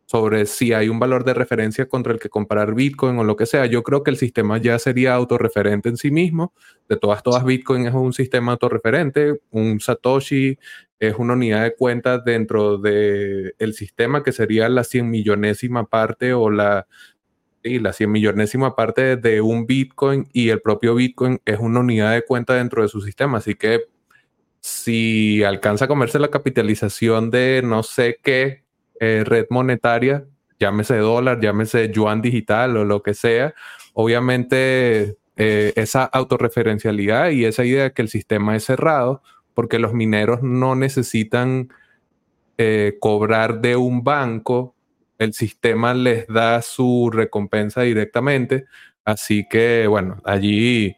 [0.08, 3.46] sobre si hay un valor de referencia contra el que comparar Bitcoin o lo que
[3.46, 3.66] sea.
[3.66, 6.54] Yo creo que el sistema ya sería autorreferente en sí mismo.
[6.88, 9.42] De todas, todas Bitcoin es un sistema autorreferente.
[9.52, 10.58] Un Satoshi
[10.98, 16.34] es una unidad de cuenta dentro del el sistema que sería la cien millonésima parte
[16.34, 16.88] o la,
[17.62, 22.14] sí, la cien millonésima parte de un Bitcoin y el propio Bitcoin es una unidad
[22.14, 23.40] de cuenta dentro de su sistema.
[23.40, 23.82] Así que
[24.62, 28.67] si alcanza a comerse la capitalización de no sé qué
[29.00, 30.26] eh, red monetaria,
[30.60, 33.54] llámese dólar, llámese yuan digital o lo que sea,
[33.94, 39.22] obviamente eh, esa autorreferencialidad y esa idea de que el sistema es cerrado,
[39.54, 41.70] porque los mineros no necesitan
[42.58, 44.76] eh, cobrar de un banco,
[45.20, 48.66] el sistema les da su recompensa directamente,
[49.06, 50.96] así que bueno, allí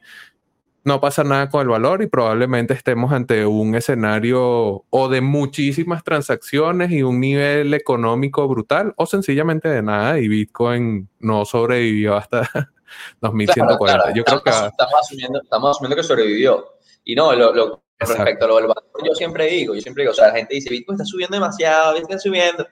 [0.89, 6.03] no pasa nada con el valor y probablemente estemos ante un escenario o de muchísimas
[6.03, 12.41] transacciones y un nivel económico brutal o sencillamente de nada y Bitcoin no sobrevivió hasta
[13.21, 14.13] 2140.
[14.15, 16.65] yo creo que estamos asumiendo, estamos asumiendo que sobrevivió.
[17.03, 20.15] Y no, lo, respecto a lo del valor, yo siempre digo, yo siempre digo, o
[20.15, 22.67] sea, la gente dice, Bitcoin está subiendo demasiado, Bitcoin está subiendo.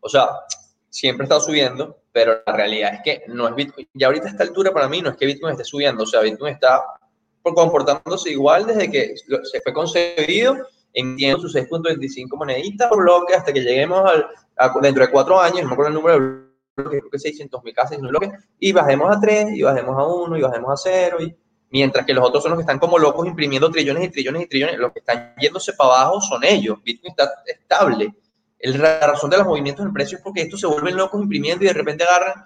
[0.00, 0.28] O sea,
[0.88, 3.88] siempre está subiendo, pero la realidad es que no es Bitcoin.
[3.94, 6.20] Y ahorita a esta altura para mí no es que Bitcoin esté subiendo, o sea,
[6.20, 6.82] Bitcoin está
[7.42, 10.56] comportándose igual desde que se fue concebido,
[10.92, 14.26] entiendo sus 6.25 moneditas por bloque hasta que lleguemos al,
[14.82, 17.74] dentro de cuatro años, no me acuerdo el número de bloques, creo que 600 mil
[17.74, 21.34] casas, bloques, y bajemos a 3, y bajemos a 1, y bajemos a 0, y
[21.70, 24.46] mientras que los otros son los que están como locos imprimiendo trillones y trillones y
[24.46, 28.14] trillones, los que están yéndose para abajo son ellos, Bitcoin está estable.
[28.58, 31.68] la razón de los movimientos del precio es porque estos se vuelven locos imprimiendo y
[31.68, 32.44] de repente agarran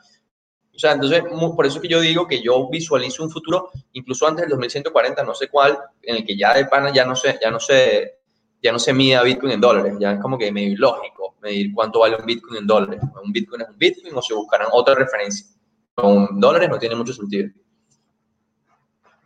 [0.75, 1.23] o sea, entonces,
[1.55, 5.35] por eso que yo digo que yo visualizo un futuro, incluso antes del 2140, no
[5.35, 8.15] sé cuál, en el que ya de pana ya no sé, ya no sé,
[8.63, 12.01] ya no se mide Bitcoin en dólares, ya es como que medio ilógico medir cuánto
[12.01, 13.01] vale un Bitcoin en dólares.
[13.23, 15.47] Un Bitcoin es un Bitcoin o se buscarán otra referencia.
[15.95, 17.51] Con dólares no tiene mucho sentido.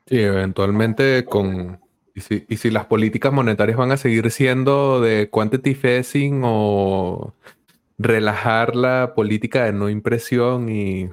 [0.07, 1.81] Sí, eventualmente con...
[2.15, 7.33] Y si, y si las políticas monetarias van a seguir siendo de quantity phasing o
[7.97, 11.09] relajar la política de no impresión y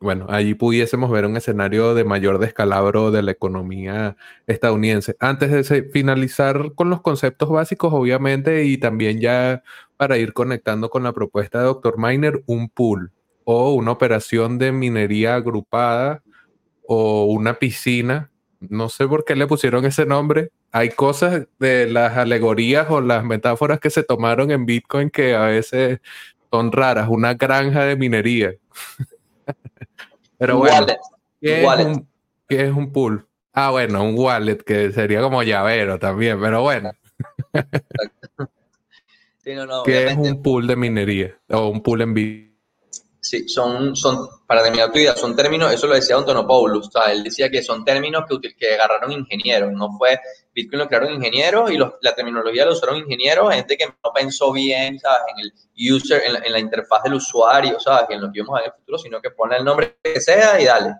[0.00, 5.16] bueno, allí pudiésemos ver un escenario de mayor descalabro de la economía estadounidense.
[5.20, 9.62] Antes de finalizar con los conceptos básicos, obviamente, y también ya
[9.96, 11.98] para ir conectando con la propuesta de Dr.
[11.98, 13.12] Miner, un pool
[13.44, 16.22] o una operación de minería agrupada
[16.86, 18.30] o una piscina.
[18.60, 20.50] No sé por qué le pusieron ese nombre.
[20.72, 25.46] Hay cosas de las alegorías o las metáforas que se tomaron en Bitcoin que a
[25.46, 26.00] veces
[26.50, 27.08] son raras.
[27.08, 28.54] Una granja de minería.
[30.38, 30.86] Pero bueno,
[31.40, 32.08] ¿qué, Es un,
[32.48, 33.26] es un pool?
[33.52, 36.92] Ah, bueno, un wallet que sería como llavero también, pero bueno.
[39.84, 42.47] ¿Qué es un pool de minería o un pool en?
[43.28, 47.12] Sí, son, son, para terminar tu idea, son términos, eso lo decía Antonopoulos, o sea,
[47.12, 50.18] él decía que son términos que, que agarraron ingenieros, no fue,
[50.54, 54.98] Bitcoin lo crearon ingenieros y la terminología lo usaron ingenieros, gente que no pensó bien,
[54.98, 55.24] ¿sabes?
[55.36, 58.06] En el user, en la, interfaz del usuario, ¿sabes?
[58.08, 60.22] En lo que vamos a ver en el futuro, sino que pone el nombre que
[60.22, 60.94] sea y dale.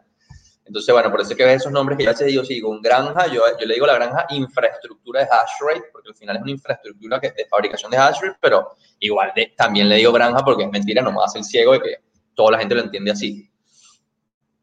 [0.67, 2.61] Entonces, bueno, por eso es que ves esos nombres que yo a veces digo, sí,
[2.61, 6.37] con granja, yo, yo le digo la granja infraestructura de hash rate, porque al final
[6.37, 10.13] es una infraestructura que, de fabricación de hash rate, pero igual de, también le digo
[10.13, 12.08] granja porque es mentira, no me hace el ciego de que
[12.39, 13.51] toda la gente lo entiende así.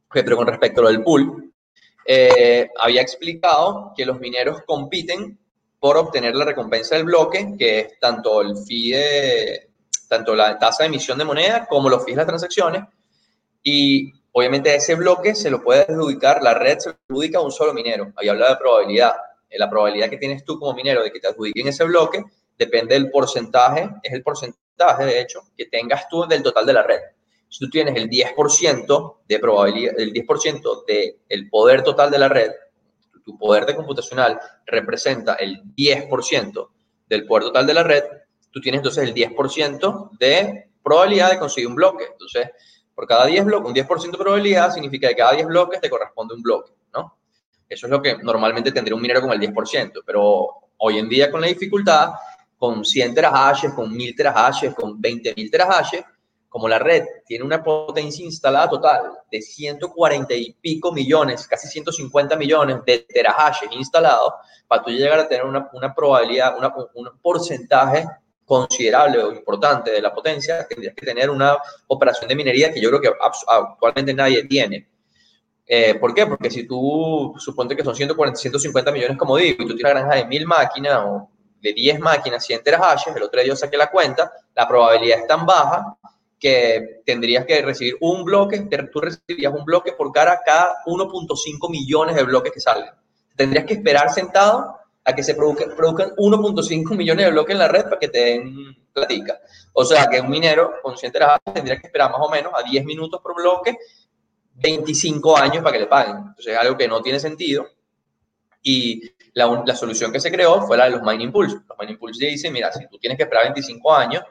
[0.10, 1.52] pero con respecto a lo del pool,
[2.06, 5.38] eh, había explicado que los mineros compiten
[5.78, 9.70] por obtener la recompensa del bloque, que es tanto el fee de,
[10.08, 12.84] tanto la tasa de emisión de moneda como los fees de las transacciones.
[13.62, 17.52] Y obviamente ese bloque se lo puede adjudicar, la red se lo adjudica a un
[17.52, 18.14] solo minero.
[18.16, 19.16] Ahí habla de probabilidad.
[19.50, 22.24] Eh, la probabilidad que tienes tú como minero de que te adjudiquen ese bloque
[22.58, 26.84] depende del porcentaje, es el porcentaje de hecho que tengas tú del total de la
[26.84, 27.00] red.
[27.50, 30.86] Si tú tienes el 10% de probabilidad, el 10%
[31.28, 32.52] del poder total de la red,
[33.24, 36.70] tu poder de computacional representa el 10%
[37.08, 38.04] del poder total de la red,
[38.52, 42.06] tú tienes entonces el 10% de probabilidad de conseguir un bloque.
[42.12, 42.50] Entonces,
[42.94, 46.36] por cada 10 bloques, un 10% de probabilidad significa que cada 10 bloques te corresponde
[46.36, 47.18] un bloque, ¿no?
[47.68, 51.32] Eso es lo que normalmente tendría un minero con el 10%, pero hoy en día
[51.32, 52.12] con la dificultad,
[52.58, 56.04] con 100 terahashes, con 1000 terahashes, con 20.000 terahashes,
[56.56, 62.38] como la red tiene una potencia instalada total de 140 y pico millones, casi 150
[62.38, 66.56] millones de terahashes instalados, para tú llegar a tener una, una probabilidad,
[66.94, 68.08] un porcentaje
[68.46, 72.88] considerable o importante de la potencia, tendrías que tener una operación de minería que yo
[72.88, 73.12] creo que
[73.50, 74.88] actualmente nadie tiene.
[75.68, 76.26] Eh, ¿Por qué?
[76.26, 80.04] Porque si tú suponte que son 140, 150 millones, como digo, y tú tienes una
[80.04, 81.30] granja de 1000 máquinas o
[81.62, 85.28] de 10 máquinas, 100 terahashes, el otro día yo saqué la cuenta, la probabilidad es
[85.28, 85.98] tan baja
[86.46, 88.60] que tendrías que recibir un bloque,
[88.94, 92.86] tú recibirías un bloque por cada, cada 1.5 millones de bloques que salen.
[93.36, 97.86] Tendrías que esperar sentado a que se produzcan, 1.5 millones de bloques en la red
[97.86, 99.40] para que te den platica.
[99.74, 101.14] O sea, que un minero con 100
[101.52, 103.76] tendría que esperar más o menos a 10 minutos por bloque,
[104.54, 106.18] 25 años para que le paguen.
[106.18, 107.66] Entonces es algo que no tiene sentido.
[108.62, 109.02] Y
[109.34, 111.54] la, la solución que se creó fue la de los mining pools.
[111.54, 114.24] Los mining pools dicen, mira, si tú tienes que esperar 25 años,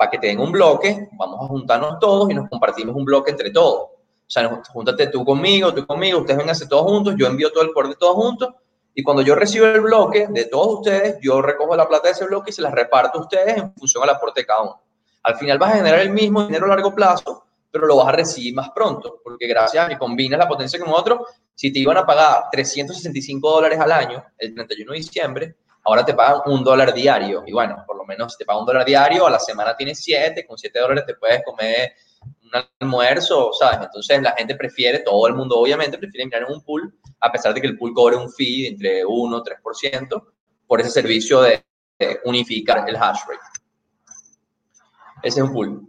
[0.00, 3.32] para que te den un bloque, vamos a juntarnos todos y nos compartimos un bloque
[3.32, 3.82] entre todos.
[3.82, 7.72] O sea, júntate tú conmigo, tú conmigo, ustedes vénganse todos juntos, yo envío todo el
[7.74, 8.48] core de todos juntos
[8.94, 12.24] y cuando yo recibo el bloque de todos ustedes, yo recojo la plata de ese
[12.24, 14.80] bloque y se las reparto a ustedes en función al aporte de cada uno.
[15.22, 18.12] Al final vas a generar el mismo dinero a largo plazo, pero lo vas a
[18.12, 21.98] recibir más pronto, porque gracias a que combinas la potencia con otro, si te iban
[21.98, 26.92] a pagar 365 dólares al año el 31 de diciembre, ahora te pagan un dólar
[26.92, 27.42] diario.
[27.46, 30.46] Y bueno, por lo menos te pagan un dólar diario, a la semana tienes 7,
[30.46, 33.80] con 7 dólares te puedes comer un almuerzo, ¿sabes?
[33.82, 37.54] Entonces la gente prefiere, todo el mundo obviamente prefiere mirar en un pool, a pesar
[37.54, 40.24] de que el pool cobre un fee entre 1 y 3%
[40.66, 41.64] por ese servicio de,
[42.24, 43.42] unificar el hash rate.
[45.22, 45.86] Ese es un pool.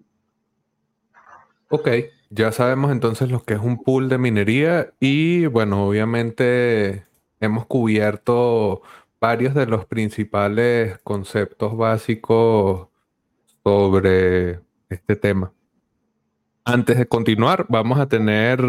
[1.69, 1.87] Ok,
[2.29, 7.05] ya sabemos entonces lo que es un pool de minería y bueno, obviamente
[7.39, 8.81] hemos cubierto
[9.21, 12.87] varios de los principales conceptos básicos
[13.63, 14.59] sobre
[14.89, 15.53] este tema.
[16.65, 18.59] Antes de continuar, vamos a tener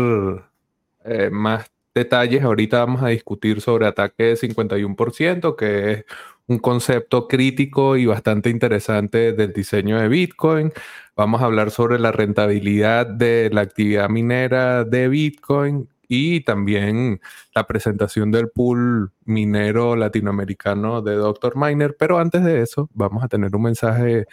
[1.05, 2.43] eh, más detalles.
[2.43, 6.05] Ahorita vamos a discutir sobre ataque 51%, que es
[6.47, 10.73] un concepto crítico y bastante interesante del diseño de Bitcoin.
[11.17, 17.21] Vamos a hablar sobre la rentabilidad de la actividad minera de Bitcoin y también
[17.55, 21.57] la presentación del pool minero latinoamericano de Dr.
[21.57, 21.97] Miner.
[21.99, 24.27] Pero antes de eso, vamos a tener un mensaje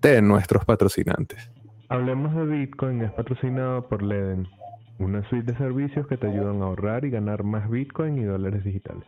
[0.00, 1.50] de nuestros patrocinantes.
[1.88, 4.46] Hablemos de Bitcoin es patrocinado por Leden,
[4.98, 8.62] una suite de servicios que te ayudan a ahorrar y ganar más Bitcoin y dólares
[8.64, 9.04] digitales.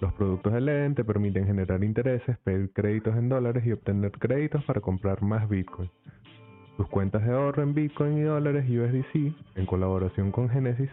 [0.00, 4.64] Los productos de Leden te permiten generar intereses, pedir créditos en dólares y obtener créditos
[4.64, 5.88] para comprar más Bitcoin.
[6.76, 10.90] Tus cuentas de ahorro en Bitcoin y dólares USDC, en colaboración con Genesis,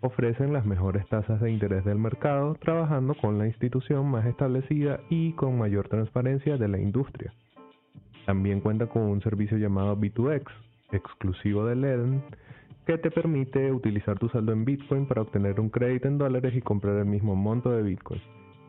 [0.00, 5.32] ofrecen las mejores tasas de interés del mercado, trabajando con la institución más establecida y
[5.32, 7.32] con mayor transparencia de la industria.
[8.26, 10.46] También cuenta con un servicio llamado B2X,
[10.92, 12.22] exclusivo de Leden,
[12.86, 16.60] que te permite utilizar tu saldo en Bitcoin para obtener un crédito en dólares y
[16.60, 18.20] comprar el mismo monto de Bitcoin.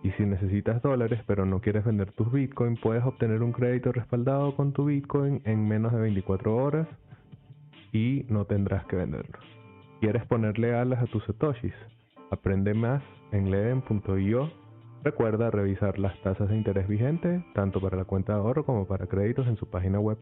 [0.03, 4.55] Y si necesitas dólares pero no quieres vender tus Bitcoin, puedes obtener un crédito respaldado
[4.55, 6.87] con tu Bitcoin en menos de 24 horas
[7.93, 9.60] y no tendrás que venderlos.
[10.01, 11.75] ¿Quieres ponerle alas a tus satoshis?
[12.31, 14.49] Aprende más en leden.io
[15.03, 19.05] Recuerda revisar las tasas de interés vigentes, tanto para la cuenta de ahorro como para
[19.05, 20.17] créditos en su página web.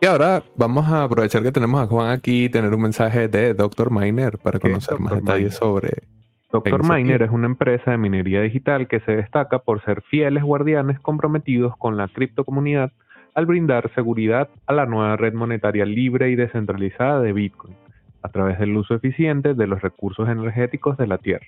[0.00, 3.54] Y ahora vamos a aprovechar que tenemos a Juan aquí y tener un mensaje de
[3.54, 3.90] Dr.
[3.90, 6.04] Miner para conocer más detalles sobre.
[6.52, 6.88] Dr.
[6.88, 11.76] Miner es una empresa de minería digital que se destaca por ser fieles guardianes comprometidos
[11.76, 12.92] con la criptocomunidad
[13.38, 17.76] al brindar seguridad a la nueva red monetaria libre y descentralizada de Bitcoin
[18.20, 21.46] a través del uso eficiente de los recursos energéticos de la Tierra,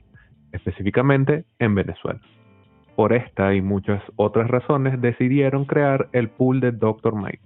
[0.52, 2.20] específicamente en Venezuela.
[2.94, 7.16] Por esta y muchas otras razones decidieron crear el pool de Dr.
[7.16, 7.40] Miner,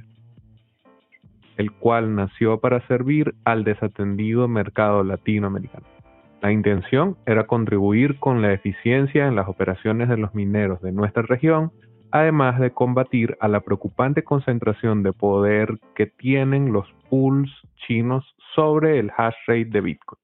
[1.56, 5.86] el cual nació para servir al desatendido mercado latinoamericano.
[6.42, 11.22] La intención era contribuir con la eficiencia en las operaciones de los mineros de nuestra
[11.22, 11.72] región,
[12.14, 19.00] además de combatir a la preocupante concentración de poder que tienen los pools chinos sobre
[19.00, 20.20] el hash rate de Bitcoin.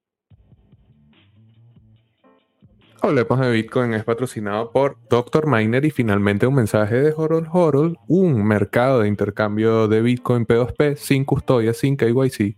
[3.03, 5.49] Hablemos de Bitcoin es patrocinado por Dr.
[5.49, 10.95] Miner y finalmente un mensaje de Horol Horol, un mercado de intercambio de Bitcoin P2P
[10.95, 12.57] sin custodia, sin KYC,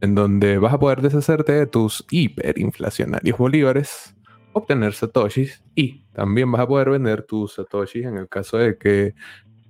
[0.00, 4.16] en donde vas a poder deshacerte de tus hiperinflacionarios bolívares,
[4.54, 9.14] obtener satoshis y también vas a poder vender tus satoshis en el caso de que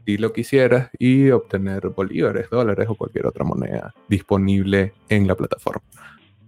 [0.04, 5.82] si lo quisieras y obtener bolívares, dólares o cualquier otra moneda disponible en la plataforma.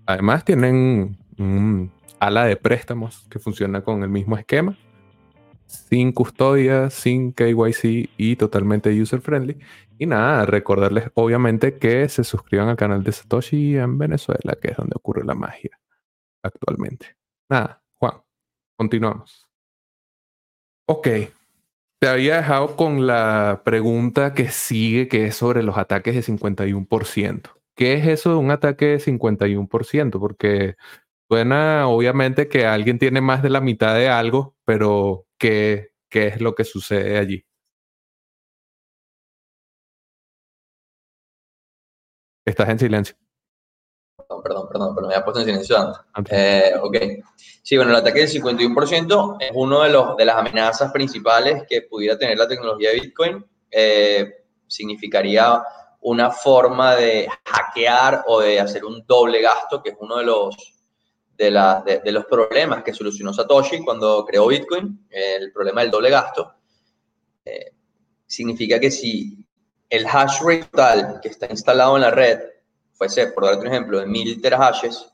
[0.05, 4.77] Además tienen un ala de préstamos que funciona con el mismo esquema,
[5.67, 9.59] sin custodia, sin KYC y totalmente user friendly.
[9.99, 14.77] Y nada, recordarles obviamente que se suscriban al canal de Satoshi en Venezuela, que es
[14.77, 15.79] donde ocurre la magia
[16.43, 17.17] actualmente.
[17.49, 17.83] Nada,
[18.77, 19.47] continuamos.
[20.89, 21.09] Ok,
[22.01, 27.51] te había dejado con la pregunta que sigue, que es sobre los ataques de 51%.
[27.75, 30.21] ¿Qué es eso de un ataque de 51%?
[30.21, 30.77] Porque
[31.29, 36.41] suena obviamente que alguien tiene más de la mitad de algo, pero ¿qué, qué es
[36.41, 37.45] lo que sucede allí?
[42.47, 43.26] Estás en silencio.
[44.29, 45.77] Perdón, perdón, perdón, pero me había puesto en silencio
[46.13, 46.33] antes.
[46.33, 46.97] Eh, ok.
[47.63, 51.83] Sí, bueno, el ataque del 51% es uno de, los, de las amenazas principales que
[51.83, 53.47] pudiera tener la tecnología de Bitcoin.
[53.71, 54.33] Eh,
[54.67, 55.63] significaría
[56.01, 60.57] una forma de hackear o de hacer un doble gasto, que es uno de los,
[61.37, 66.11] de, la, de, los problemas que solucionó Satoshi cuando creó Bitcoin, el problema del doble
[66.11, 66.55] gasto.
[67.45, 67.73] Eh,
[68.27, 69.39] significa que si
[69.89, 72.41] el hash rate total que está instalado en la red,
[72.97, 75.13] fuese, por darte un ejemplo, de 1000 terahashes,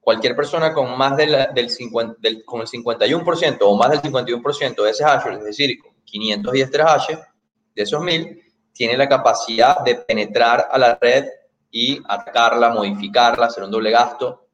[0.00, 4.82] cualquier persona con más del, del, 50, del, con el 51% o más del 51%
[4.82, 7.18] de ese hash es decir, con 510 terahashes,
[7.74, 11.26] de esos 1000, tiene la capacidad de penetrar a la red
[11.70, 14.46] y atacarla, modificarla, hacer un doble gasto.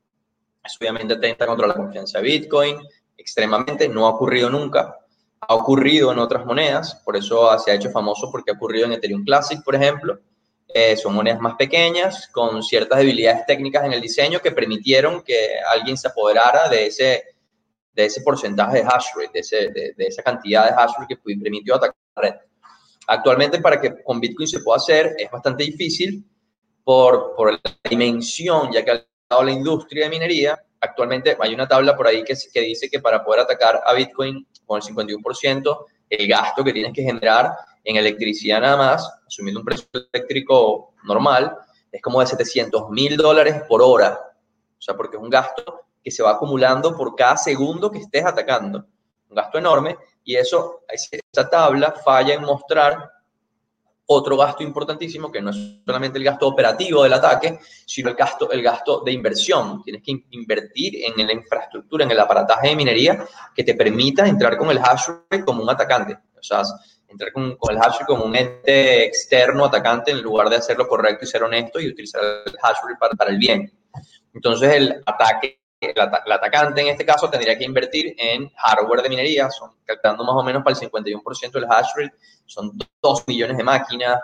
[0.64, 2.78] Es obviamente atenta contra la confianza de Bitcoin,
[3.16, 4.96] extremadamente, no ha ocurrido nunca.
[5.40, 8.92] Ha ocurrido en otras monedas, por eso se ha hecho famoso porque ha ocurrido en
[8.92, 10.18] Ethereum Classic, por ejemplo.
[10.72, 15.54] Eh, son monedas más pequeñas, con ciertas debilidades técnicas en el diseño que permitieron que
[15.72, 17.24] alguien se apoderara de ese,
[17.92, 21.16] de ese porcentaje de hash rate, de, ese, de, de esa cantidad de hash rate
[21.16, 22.34] que permitió atacar la red.
[23.08, 26.24] Actualmente, para que con Bitcoin se pueda hacer, es bastante difícil
[26.84, 31.66] por, por la dimensión, ya que ha dado la industria de minería, actualmente hay una
[31.66, 35.86] tabla por ahí que, que dice que para poder atacar a Bitcoin con el 51%,
[36.10, 37.52] el gasto que tienes que generar
[37.84, 41.56] en electricidad nada más, asumiendo un precio eléctrico normal,
[41.90, 44.18] es como de 700 mil dólares por hora.
[44.78, 48.24] O sea, porque es un gasto que se va acumulando por cada segundo que estés
[48.24, 48.86] atacando.
[49.28, 53.10] Un gasto enorme y eso, esa tabla falla en mostrar
[54.12, 55.56] otro gasto importantísimo que no es
[55.86, 59.84] solamente el gasto operativo del ataque, sino el gasto, el gasto de inversión.
[59.84, 63.24] Tienes que invertir en la infraestructura, en el aparataje de minería
[63.54, 66.14] que te permita entrar con el hash rate como un atacante.
[66.14, 66.62] O sea,
[67.10, 70.88] entrar con, con el hash como un ente externo atacante en lugar de hacer lo
[70.88, 73.72] correcto y ser honesto y utilizar el hash para, para el bien.
[74.32, 79.50] Entonces el ataque el, atacante en este caso tendría que invertir en hardware de minería,
[79.50, 83.64] son calculando más o menos para el 51% del hash rate, son 2 millones de
[83.64, 84.18] máquinas,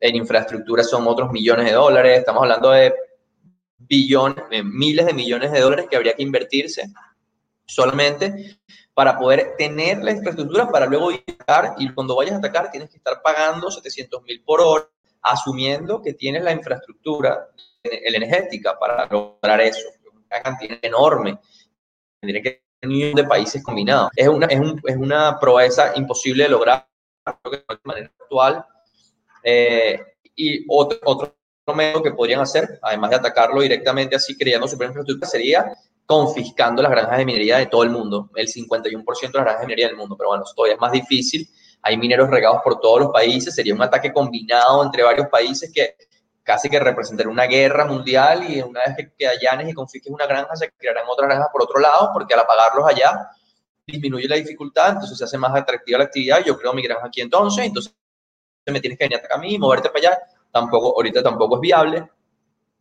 [0.00, 2.94] en infraestructura son otros millones de dólares, estamos hablando de
[3.78, 6.90] billones, de miles de millones de dólares que habría que invertirse
[7.66, 8.58] solamente
[8.94, 12.96] para poder tener la infraestructura para luego atacar y cuando vayas a atacar tienes que
[12.96, 14.88] estar pagando 700 mil por hora,
[15.22, 17.48] asumiendo que tienes la infraestructura
[17.82, 19.88] energética para lograr eso
[20.32, 21.38] una cantidad enorme.
[22.20, 24.10] Tendría que tener de países combinados.
[24.16, 26.88] Es una, es, un, es una proeza imposible de lograr
[27.50, 28.64] de manera actual.
[29.42, 30.00] Eh,
[30.34, 31.36] y otro, otro
[31.74, 35.72] método que podrían hacer, además de atacarlo directamente así, creando su infraestructura, sería
[36.12, 39.66] confiscando las granjas de minería de todo el mundo, el 51% de las granjas de
[39.66, 40.14] minería del mundo.
[40.14, 41.48] Pero bueno, todavía es más difícil.
[41.80, 43.54] Hay mineros regados por todos los países.
[43.54, 45.96] Sería un ataque combinado entre varios países que
[46.42, 50.54] casi que representar una guerra mundial y una vez que, allanes y confisques una granja,
[50.54, 53.30] se crearán otras granjas por otro lado, porque al apagarlos allá
[53.86, 57.20] disminuye la dificultad, entonces se hace más atractiva la actividad, yo creo mi granja aquí
[57.20, 57.94] entonces, entonces
[58.66, 60.18] me tienes que venir hasta a mí, moverte para allá,
[60.52, 62.10] tampoco, ahorita tampoco es viable.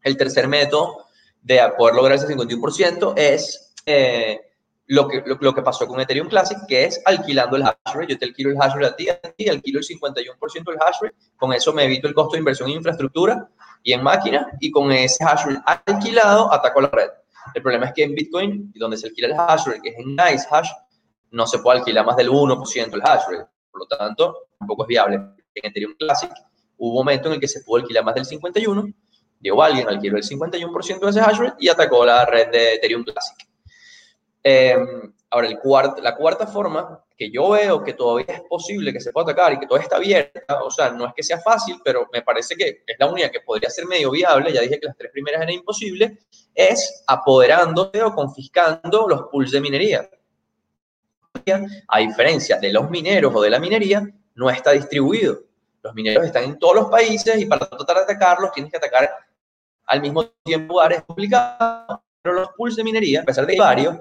[0.03, 1.05] El tercer método
[1.41, 4.39] de poder lograr ese 51% es eh,
[4.87, 8.13] lo que, lo, que pasó con Ethereum Classic, que es alquilando el hash rate.
[8.13, 10.97] Yo te alquilo el hash rate a ti, a ti alquilo el 51% del hash
[11.01, 11.15] rate.
[11.37, 13.49] Con eso me evito el costo de inversión en infraestructura
[13.83, 14.47] y en máquina.
[14.59, 17.09] Y con ese hash rate alquilado, ataco la red.
[17.53, 20.15] El problema es que en Bitcoin, donde se alquila el hash rate, que es en
[20.15, 20.69] Nice Hash,
[21.31, 23.49] no se puede alquilar más del 1% del hash rate.
[23.71, 25.15] Por lo tanto, tampoco es viable.
[25.55, 26.31] En Ethereum Classic
[26.77, 28.93] hubo un momento en el que se pudo alquilar más del 51%.
[29.41, 33.03] Llegó alguien, alquiló el 51% de ese hash rate y atacó la red de Ethereum
[33.03, 33.37] Classic.
[34.43, 35.59] Em, ahora, el
[36.01, 39.59] la cuarta forma que yo veo que todavía es posible que se pueda atacar y
[39.59, 42.83] que todavía está abierta, o sea, no es que sea fácil, pero me parece que
[42.85, 45.53] es la única que podría ser medio viable, ya dije que las tres primeras eran
[45.53, 46.13] imposibles,
[46.53, 50.09] es apoderándose o confiscando los pools de minería.
[51.87, 54.03] A diferencia de los mineros o de la minería,
[54.35, 55.39] no está distribuido.
[55.83, 59.09] Los mineros están en todos los países y para tratar de atacarlos tienes que atacar
[59.91, 63.97] al mismo tiempo Es complicado, pero los pools de minería, a pesar de varios,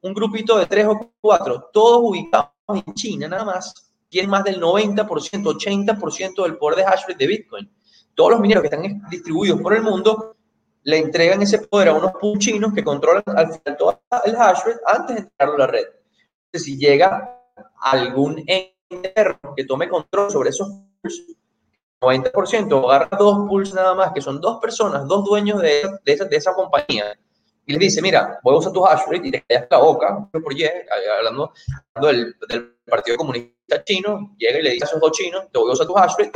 [0.00, 4.60] un grupito de tres o cuatro, todos ubicados en China nada más, tienen más del
[4.60, 7.70] 90%, 80% del poder de hash rate de Bitcoin.
[8.14, 10.36] Todos los mineros que están distribuidos por el mundo
[10.84, 14.80] le entregan ese poder a unos chinos que controlan al final todo el hash rate
[14.86, 15.86] antes de entregarlo a la red.
[16.46, 17.40] Entonces, si llega
[17.80, 20.68] algún ente que tome control sobre esos
[21.00, 21.36] pools,
[22.02, 26.24] 90%, agarra dos pools nada más, que son dos personas, dos dueños de, de, esa,
[26.24, 27.16] de esa compañía,
[27.64, 30.28] y le dice, mira, voy a usar tu hash rate y te callas la boca,
[30.32, 30.64] por Y,
[31.16, 31.52] hablando,
[32.00, 35.70] del, del, Partido Comunista Chino, llega y le dice a esos dos chinos, te voy
[35.70, 36.32] a usar tu hash rate,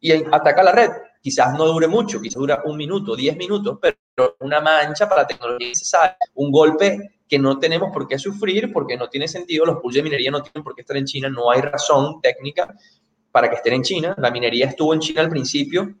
[0.00, 0.90] y ataca la red.
[1.20, 5.26] Quizás no dure mucho, quizás dura un minuto, diez minutos, pero una mancha para la
[5.26, 9.78] tecnología necesaria, un golpe que no tenemos por qué sufrir porque no tiene sentido, los
[9.78, 12.74] pools de minería no tienen por qué estar en China, no hay razón técnica
[13.34, 14.14] para que estén en China.
[14.18, 15.92] La minería estuvo en China al principio,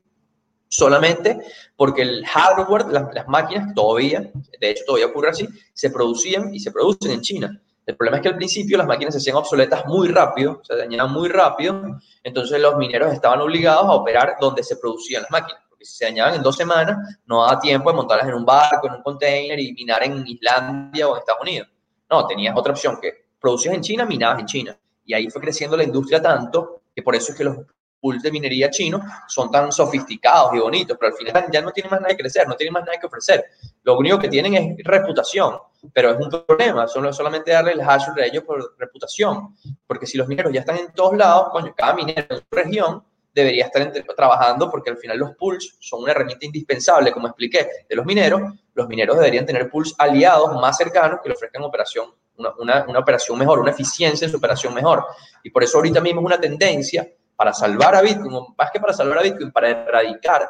[0.68, 1.36] solamente
[1.74, 4.30] porque el hardware, las, máquinas todavía,
[4.60, 7.60] de hecho todavía ocurre así, se producían y se producen en China.
[7.84, 11.12] El problema es que al principio las máquinas se hacían obsoletas muy rápido, se dañaban
[11.12, 15.84] muy rápido, entonces los mineros estaban obligados a operar donde se producían las máquinas, porque
[15.84, 18.94] si se dañaban en dos semanas, no daba tiempo de montarlas en un barco, en
[18.94, 21.66] un container y minar en Islandia o en Estados Unidos.
[22.08, 24.78] No, tenías otra opción que producías en China, minabas en China.
[25.04, 27.56] Y ahí fue creciendo la industria tanto que por eso es que los
[28.00, 31.90] pools de minería chinos son tan sofisticados y bonitos, pero al final ya no tienen
[31.90, 33.44] más nada que crecer, no tienen más nada que ofrecer.
[33.82, 35.56] Lo único que tienen es reputación,
[35.92, 40.18] pero es un problema, solo, solamente darle el hash de ellos por reputación, porque si
[40.18, 43.02] los mineros ya están en todos lados, coño, cada minero en su región
[43.34, 47.96] debería estar trabajando porque al final los pools son una herramienta indispensable, como expliqué, de
[47.96, 48.40] los mineros.
[48.74, 52.06] Los mineros deberían tener pools aliados más cercanos que le ofrezcan operación,
[52.36, 55.04] una, una, operación mejor, una eficiencia en su operación mejor.
[55.42, 58.92] Y por eso ahorita mismo es una tendencia para salvar a Bitcoin, más que para
[58.92, 60.48] salvar a Bitcoin, para erradicar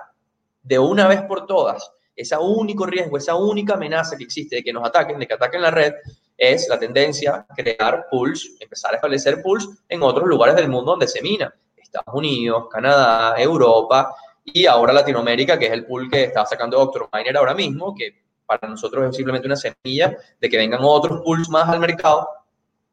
[0.62, 4.72] de una vez por todas ese único riesgo, esa única amenaza que existe de que
[4.72, 5.94] nos ataquen, de que ataquen la red,
[6.36, 10.92] es la tendencia a crear pools, empezar a establecer pools en otros lugares del mundo
[10.92, 11.54] donde se mina.
[11.76, 14.14] Estados Unidos, Canadá, Europa
[14.44, 18.22] y ahora Latinoamérica, que es el pool que está sacando Doctor Miner ahora mismo, que
[18.46, 22.28] para nosotros es simplemente una semilla de que vengan otros pools más al mercado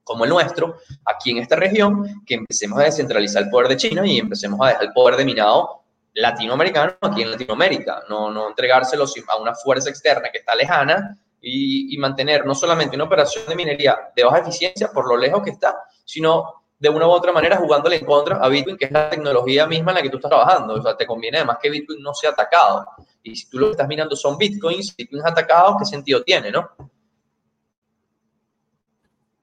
[0.03, 4.05] como el nuestro, aquí en esta región, que empecemos a descentralizar el poder de China
[4.05, 5.83] y empecemos a dejar el poder de minado
[6.13, 11.93] latinoamericano aquí en Latinoamérica, no, no entregárselo a una fuerza externa que está lejana y,
[11.93, 15.51] y, mantener no solamente una operación de minería de baja eficiencia por lo lejos que
[15.51, 19.07] está, sino de una u otra manera jugándole en contra a Bitcoin, que es la
[19.07, 20.73] tecnología misma en la que tú estás trabajando.
[20.73, 22.88] O sea, te conviene además que Bitcoin no sea atacado.
[23.21, 26.71] Y si tú lo que estás mirando son Bitcoins, Bitcoins atacados, ¿qué sentido tiene, no?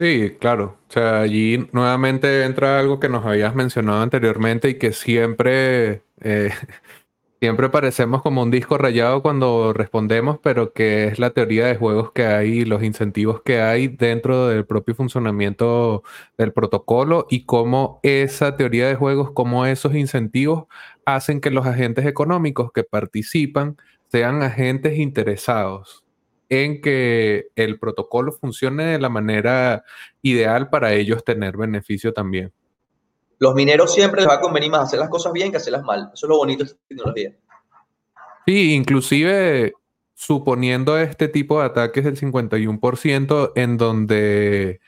[0.01, 0.79] Sí, claro.
[0.89, 6.51] O sea, allí nuevamente entra algo que nos habías mencionado anteriormente y que siempre, eh,
[7.41, 12.13] siempre parecemos como un disco rayado cuando respondemos, pero que es la teoría de juegos
[12.13, 16.03] que hay, los incentivos que hay dentro del propio funcionamiento
[16.37, 20.65] del protocolo y cómo esa teoría de juegos, cómo esos incentivos
[21.05, 23.77] hacen que los agentes económicos que participan
[24.11, 26.05] sean agentes interesados
[26.49, 29.85] en que el protocolo funcione de la manera
[30.23, 32.53] ideal para ellos tener beneficio también.
[33.39, 36.11] Los mineros siempre les va a convenir más hacer las cosas bien que hacerlas mal.
[36.13, 37.35] Eso es lo bonito de esta tecnología.
[38.47, 39.73] Sí, inclusive
[40.15, 44.81] suponiendo este tipo de ataques del 51% en donde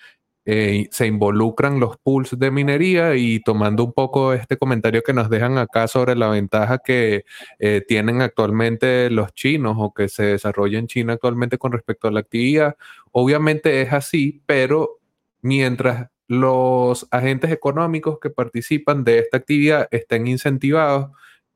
[0.47, 5.31] eh, se involucran los pools de minería y tomando un poco este comentario que nos
[5.31, 7.25] dejan acá sobre la ventaja que
[7.61, 12.11] eh, tienen actualmente los chinos o que se desarrolla en China actualmente con respecto a
[12.11, 12.77] la actividad,
[13.13, 14.99] obviamente es así, pero
[15.43, 21.11] mientras los agentes económicos que participan de esta actividad estén incentivados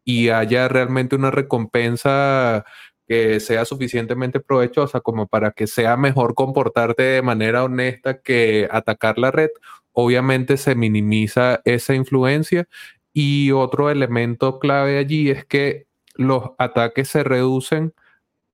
[0.05, 2.64] y haya realmente una recompensa
[3.07, 9.16] que sea suficientemente provechosa como para que sea mejor comportarte de manera honesta que atacar
[9.16, 9.51] la red,
[9.93, 12.66] obviamente se minimiza esa influencia.
[13.12, 17.95] Y otro elemento clave allí es que los ataques se reducen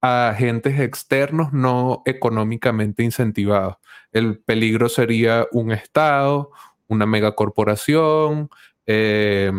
[0.00, 3.76] a agentes externos no económicamente incentivados.
[4.12, 6.50] El peligro sería un Estado,
[6.88, 8.50] una megacorporación,
[8.86, 9.52] eh,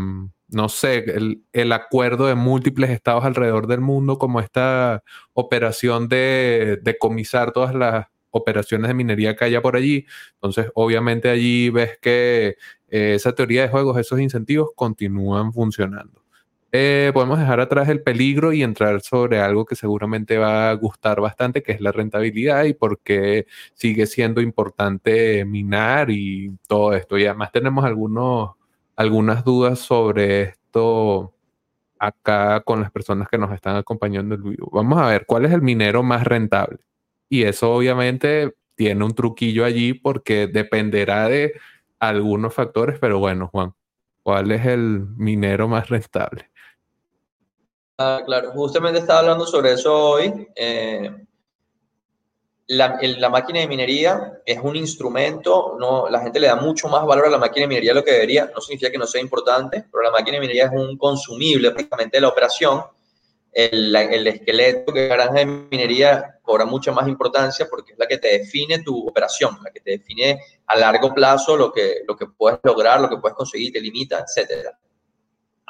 [0.52, 1.06] no sé,
[1.54, 8.08] el, acuerdo de múltiples estados alrededor del mundo, como esta operación de decomisar todas las
[8.32, 10.06] operaciones de minería que haya por allí.
[10.36, 12.58] Entonces, obviamente allí ves que
[12.90, 16.21] eh, esa teoría de juegos, esos incentivos continúan funcionando.
[16.74, 21.20] Eh, podemos dejar atrás el peligro y entrar sobre algo que seguramente va a gustar
[21.20, 27.18] bastante, que es la rentabilidad y por qué sigue siendo importante minar y todo esto.
[27.18, 28.52] Y además tenemos algunos
[28.96, 31.34] algunas dudas sobre esto
[32.00, 34.70] acá con las personas que nos están acompañando el vivo.
[34.74, 36.80] Vamos a ver cuál es el minero más rentable.
[37.30, 41.54] Y eso obviamente tiene un truquillo allí porque dependerá de
[42.00, 43.74] algunos factores, pero bueno, Juan,
[44.24, 46.50] ¿cuál es el minero más rentable?
[48.04, 50.48] Ah, claro, justamente estaba hablando sobre eso hoy.
[50.56, 51.12] Eh,
[52.66, 57.28] la, máquina de minería es un instrumento, no, la gente le da mucho más valor
[57.28, 59.86] a la máquina de minería de lo que debería, no significa que no sea importante,
[59.92, 62.82] pero la máquina de minería es un consumible prácticamente de la operación.
[63.52, 68.18] El, el esqueleto que granja de minería cobra mucha más importancia porque es la que
[68.18, 72.26] te define tu operación, la que te define a largo plazo lo que, lo que
[72.26, 74.70] puedes lograr, lo que puedes conseguir, te limita, etc.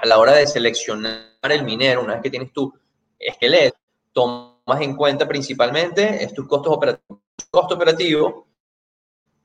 [0.02, 2.74] A la hora de seleccionar el minero, una vez que tienes tu
[3.20, 3.78] esqueleto,
[4.12, 7.20] toma más en cuenta principalmente es tus costos operativos.
[7.52, 8.48] Costo operativo,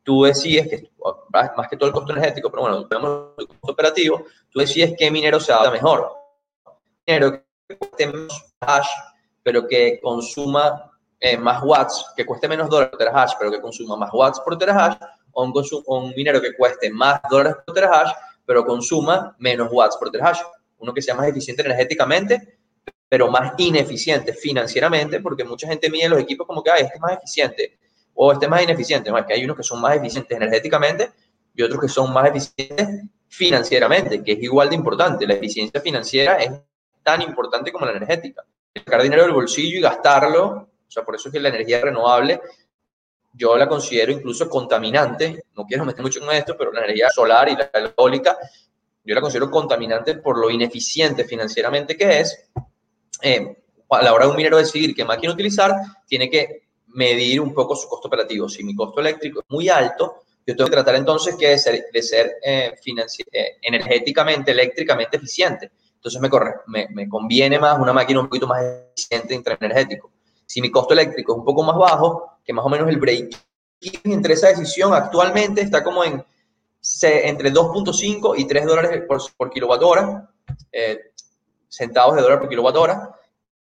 [0.02, 0.90] tú decides que,
[1.32, 5.10] más que todo el costo energético, pero bueno, vemos el costo operativo, tú decides qué
[5.10, 6.10] minero se adapta mejor.
[7.06, 8.88] Minero que cueste menos hash,
[9.42, 10.90] pero que consuma
[11.20, 14.56] eh, más watts, que cueste menos dólares por terahash, pero que consuma más watts por
[14.56, 14.96] terahash,
[15.32, 15.52] o un,
[15.86, 18.12] o un minero que cueste más dólares por terahash,
[18.46, 20.40] pero consuma menos watts por terahash.
[20.78, 22.58] Uno que sea más eficiente energéticamente,
[23.08, 27.00] pero más ineficiente financieramente, porque mucha gente mide los equipos como que, ay, este es
[27.00, 27.78] más eficiente,
[28.14, 29.10] o este es más ineficiente.
[29.10, 31.10] No, es que hay unos que son más eficientes energéticamente
[31.54, 35.26] y otros que son más eficientes financieramente, que es igual de importante.
[35.26, 36.52] La eficiencia financiera es
[37.02, 38.44] tan importante como la energética.
[38.74, 42.40] Sacar dinero del bolsillo y gastarlo, o sea, por eso es que la energía renovable
[43.36, 47.48] yo la considero incluso contaminante, no quiero meter mucho en esto, pero la energía solar
[47.48, 48.36] y la eólica,
[49.04, 52.48] yo la considero contaminante por lo ineficiente financieramente que es.
[53.22, 53.56] Eh,
[53.90, 55.72] a la hora de un minero decidir qué máquina utilizar,
[56.06, 58.48] tiene que medir un poco su costo operativo.
[58.48, 61.86] Si mi costo eléctrico es muy alto, yo tengo que tratar entonces que de ser,
[61.92, 62.74] de ser eh,
[63.32, 65.70] eh, energéticamente, eléctricamente eficiente.
[65.94, 70.10] Entonces me, corre, me, me, conviene más una máquina un poquito más eficiente entre energético.
[70.46, 73.36] Si mi costo eléctrico es un poco más bajo, que más o menos el break
[74.04, 76.24] entre esa decisión actualmente está como en
[77.02, 80.30] entre 2.5 y 3 dólares por, por kilowatt hora,
[80.70, 81.10] eh,
[81.68, 83.10] centavos de dólar por kilowatt hora.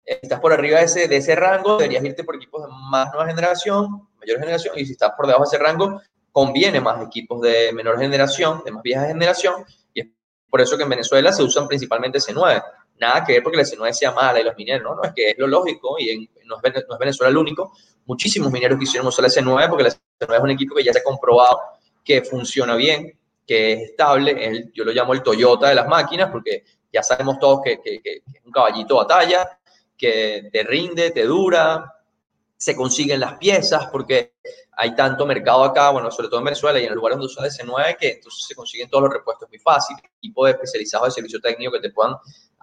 [0.04, 3.28] Estás por arriba de ese, de ese rango, deberías irte por equipos de más nueva
[3.28, 6.00] generación, mayor generación, y si estás por debajo de ese rango,
[6.32, 9.64] conviene más equipos de menor generación, de más vieja generación,
[9.94, 10.06] y es
[10.50, 12.64] por eso que en Venezuela se usan principalmente C9.
[13.02, 15.30] Nada que ver porque la C9 sea mala y los mineros, no, no, es que
[15.30, 17.72] es lo lógico y no, es, no, es, Venezuela el único.
[18.06, 21.00] Muchísimos mineros quisieron usar la C9 porque la C9 es un equipo que ya se
[21.00, 21.58] ha comprobado
[22.04, 26.64] que funciona bien, que es estable, yo lo llamo el Toyota de las máquinas porque
[26.92, 29.58] ya sabemos todos que, que, que es un caballito batalla,
[29.96, 31.92] que te rinde, te dura,
[32.56, 34.34] se consiguen las piezas porque
[34.76, 37.44] hay tanto mercado acá, bueno, sobre todo en Venezuela y en los lugares donde usa
[37.44, 41.72] DC9, que entonces se consiguen todos los repuestos muy fácil, equipos especializados de servicio técnico
[41.72, 42.14] que te puedan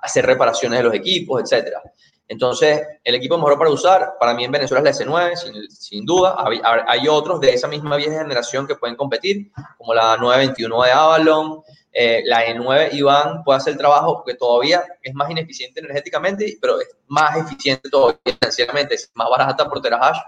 [0.01, 1.81] hacer reparaciones de los equipos, etcétera.
[2.27, 6.05] Entonces, el equipo mejor para usar, para mí en Venezuela es la S9, sin, sin
[6.05, 6.35] duda.
[6.37, 10.91] Hay, hay, otros de esa misma vieja generación que pueden competir, como la 921 de
[10.91, 16.57] Avalon, eh, la E9 Iván puede hacer el trabajo porque todavía es más ineficiente energéticamente,
[16.61, 20.19] pero es más eficiente todavía financieramente, es más barata por terahash.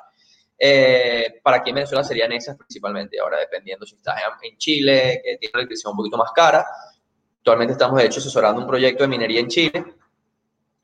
[0.57, 3.19] Eh, para aquí en Venezuela serían esas principalmente.
[3.19, 6.65] Ahora, dependiendo si estás en, Chile, que tiene una electricidad un poquito más cara.
[7.41, 9.83] Actualmente estamos, de hecho, asesorando un proyecto de minería en Chile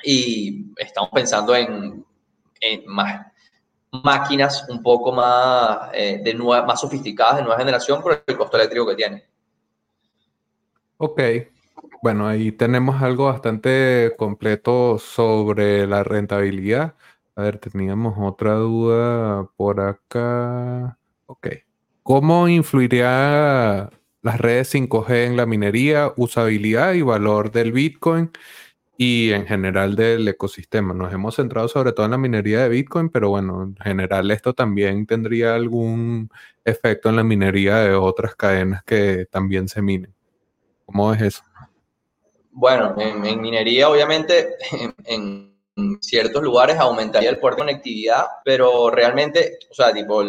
[0.03, 2.03] y estamos pensando en,
[2.87, 3.27] más
[4.03, 8.57] máquinas un poco más, eh, de nueva, más sofisticadas, de nueva generación, por el costo
[8.57, 9.23] eléctrico que tiene.
[10.97, 11.21] Ok,
[12.01, 16.95] bueno, ahí tenemos algo bastante completo sobre la rentabilidad.
[17.35, 20.97] A ver, teníamos otra duda por acá.
[21.27, 21.49] Ok.
[22.01, 23.91] ¿Cómo influiría
[24.27, 28.31] las redes 5G en la minería, usabilidad y valor del Bitcoin
[28.97, 30.93] y en general del ecosistema?
[30.93, 34.53] Nos hemos centrado sobre todo en la minería de Bitcoin, pero bueno, en general esto
[34.53, 36.29] también tendría algún
[36.65, 40.13] efecto en la minería de otras cadenas que también se minen.
[40.85, 41.43] ¿Cómo es eso?
[42.51, 44.55] Bueno, en, minería, obviamente,
[45.05, 45.55] en,
[46.01, 50.23] ciertos lugares aumentaría el puerto de conectividad, pero realmente, o sea, tipo,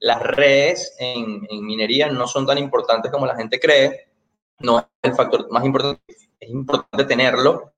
[0.00, 4.08] las redes en, minería no son tan importantes como la gente cree.
[4.60, 6.02] No es el factor más importante.
[6.38, 7.72] Es importante tenerlo,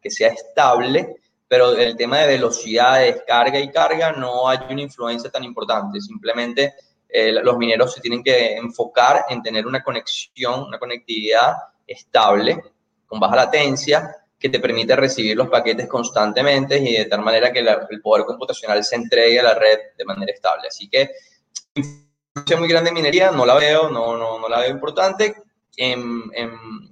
[0.00, 1.16] que sea estable,
[1.48, 6.00] pero el tema de velocidad de descarga y carga no hay una influencia tan importante.
[6.00, 6.74] Simplemente
[7.08, 11.54] eh, los mineros se tienen que enfocar en tener una conexión, una conectividad
[11.86, 12.62] estable,
[13.06, 17.58] con baja latencia, que te permite recibir los paquetes constantemente y de tal manera que
[17.58, 20.68] el poder computacional se entregue a la red de manera estable.
[20.68, 21.10] Así que,
[21.74, 25.34] influencia muy grande en minería, no la veo, no, no, no la veo importante.
[25.76, 26.30] En,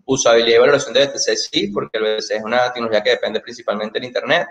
[0.06, 3.98] usabilidad y valoración de BTC sí, porque el BTC es una tecnología que depende principalmente
[3.98, 4.48] del Internet.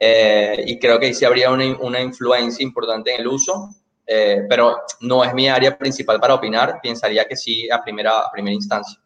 [0.00, 3.70] Eh, y creo que ahí sí habría una, una influencia importante en el uso.
[4.06, 8.54] Eh, pero no es mi área principal para opinar, pensaría que sí a primera, primera
[8.54, 9.00] instancia.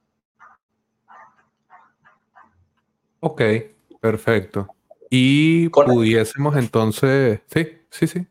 [3.21, 3.43] Ok,
[4.01, 4.69] perfecto.
[5.11, 8.27] Y pudiésemos entonces, sí, sí, sí.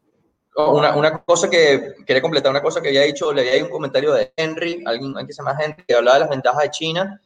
[0.57, 4.11] Una, una, cosa que quería completar, una cosa que había dicho, le había un comentario
[4.13, 7.21] de Henry, alguien que se llama Henry, que hablaba de las ventajas de China.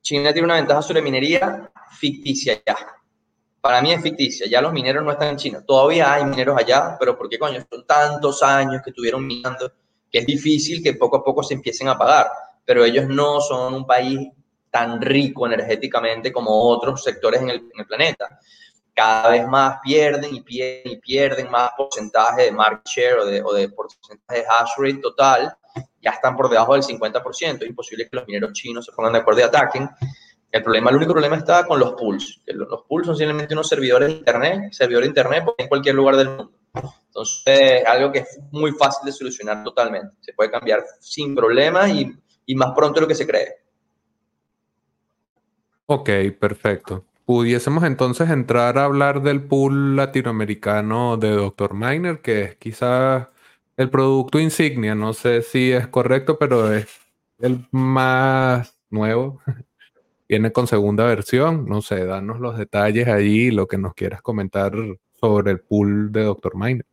[0.00, 2.76] China tiene una ventaja sobre minería ficticia ya
[3.62, 4.46] para mí es ficticia.
[4.46, 5.64] Ya los mineros no están en China.
[5.64, 7.64] Todavía hay mineros allá, pero ¿por qué coño?
[7.70, 9.72] Son tantos años que estuvieron minando
[10.10, 12.26] que es difícil que poco a poco se empiecen a pagar.
[12.64, 14.28] Pero ellos no son un país
[14.68, 18.40] tan rico energéticamente como otros sectores en el, planeta.
[18.94, 24.40] Cada vez más pierden y pierden más porcentaje de market share o de, o porcentaje
[24.40, 25.56] de hash rate total.
[26.00, 27.62] Ya están por debajo del 50%.
[27.62, 29.88] Es imposible que los mineros chinos se pongan de acuerdo y ataquen.
[30.50, 32.42] El problema, el único problema está con los pools.
[32.46, 36.28] Los pools son simplemente unos servidores de Internet, servidor de Internet en cualquier lugar del
[36.28, 36.52] mundo.
[37.06, 40.14] Entonces, algo que es muy fácil de solucionar totalmente.
[40.20, 42.12] Se puede cambiar sin problemas y,
[42.44, 43.62] y más pronto de lo que se cree.
[45.86, 47.06] Ok, perfecto.
[47.24, 51.74] Pudiésemos entonces entrar a hablar del pool latinoamericano de Dr.
[51.74, 53.28] Miner, que es quizás
[53.76, 54.94] el producto insignia.
[54.94, 56.88] No sé si es correcto, pero es
[57.38, 59.40] el más nuevo.
[60.28, 61.66] Viene con segunda versión.
[61.66, 64.72] No sé, danos los detalles allí, lo que nos quieras comentar
[65.20, 66.56] sobre el pool de Dr.
[66.56, 66.86] Miner.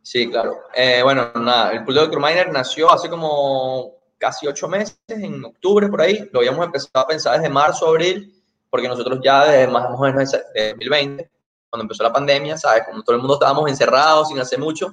[0.00, 0.60] Sí, claro.
[0.74, 2.20] Eh, bueno, nada, el pool de Dr.
[2.20, 6.28] Miner nació hace como casi ocho meses, en octubre por ahí.
[6.32, 8.35] Lo habíamos empezado a pensar desde marzo, abril,
[8.76, 11.30] porque nosotros ya desde más o menos de 2020,
[11.70, 12.82] cuando empezó la pandemia, ¿sabes?
[12.84, 14.92] Como todo el mundo estábamos encerrados sin hacer mucho,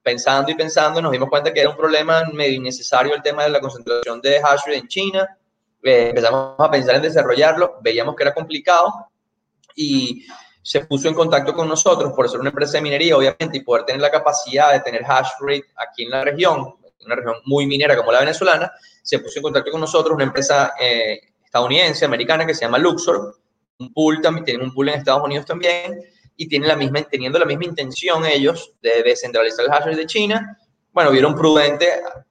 [0.00, 3.48] pensando y pensando, nos dimos cuenta que era un problema medio innecesario el tema de
[3.48, 5.36] la concentración de hash rate en China
[5.82, 8.92] eh, empezamos a pensar en desarrollarlo, veíamos que era complicado
[9.74, 10.24] y
[10.62, 13.86] se puso en contacto con nosotros por ser una empresa de minería, obviamente, y poder
[13.86, 17.96] tener la capacidad de tener hash rate aquí en la región, una región muy minera
[17.96, 18.70] como la venezolana,
[19.02, 23.36] se puso en contacto con nosotros una empresa eh, estadounidense, americana, que se llama Luxor,
[23.80, 26.00] un pool también, tienen un pool en Estados Unidos también,
[26.36, 30.06] y tienen la misma, teniendo la misma intención ellos de descentralizar el hash rate de
[30.06, 30.58] China,
[30.92, 31.86] bueno, vieron prudente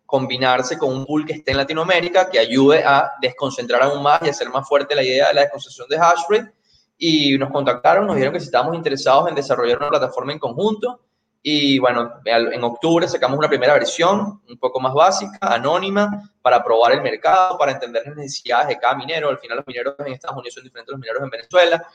[0.06, 4.30] combinarse con un pool que esté en Latinoamérica, que ayude a desconcentrar aún más y
[4.30, 6.54] hacer más fuerte la idea de la desconcentración de hash rate.
[6.98, 11.02] Y nos contactaron, nos dijeron que si estábamos interesados en desarrollar una plataforma en conjunto.
[11.42, 16.92] Y bueno, en octubre sacamos una primera versión, un poco más básica, anónima, para probar
[16.92, 19.30] el mercado, para entender las necesidades de cada minero.
[19.30, 21.88] Al final los mineros en Estados Unidos son diferentes a los mineros en Venezuela.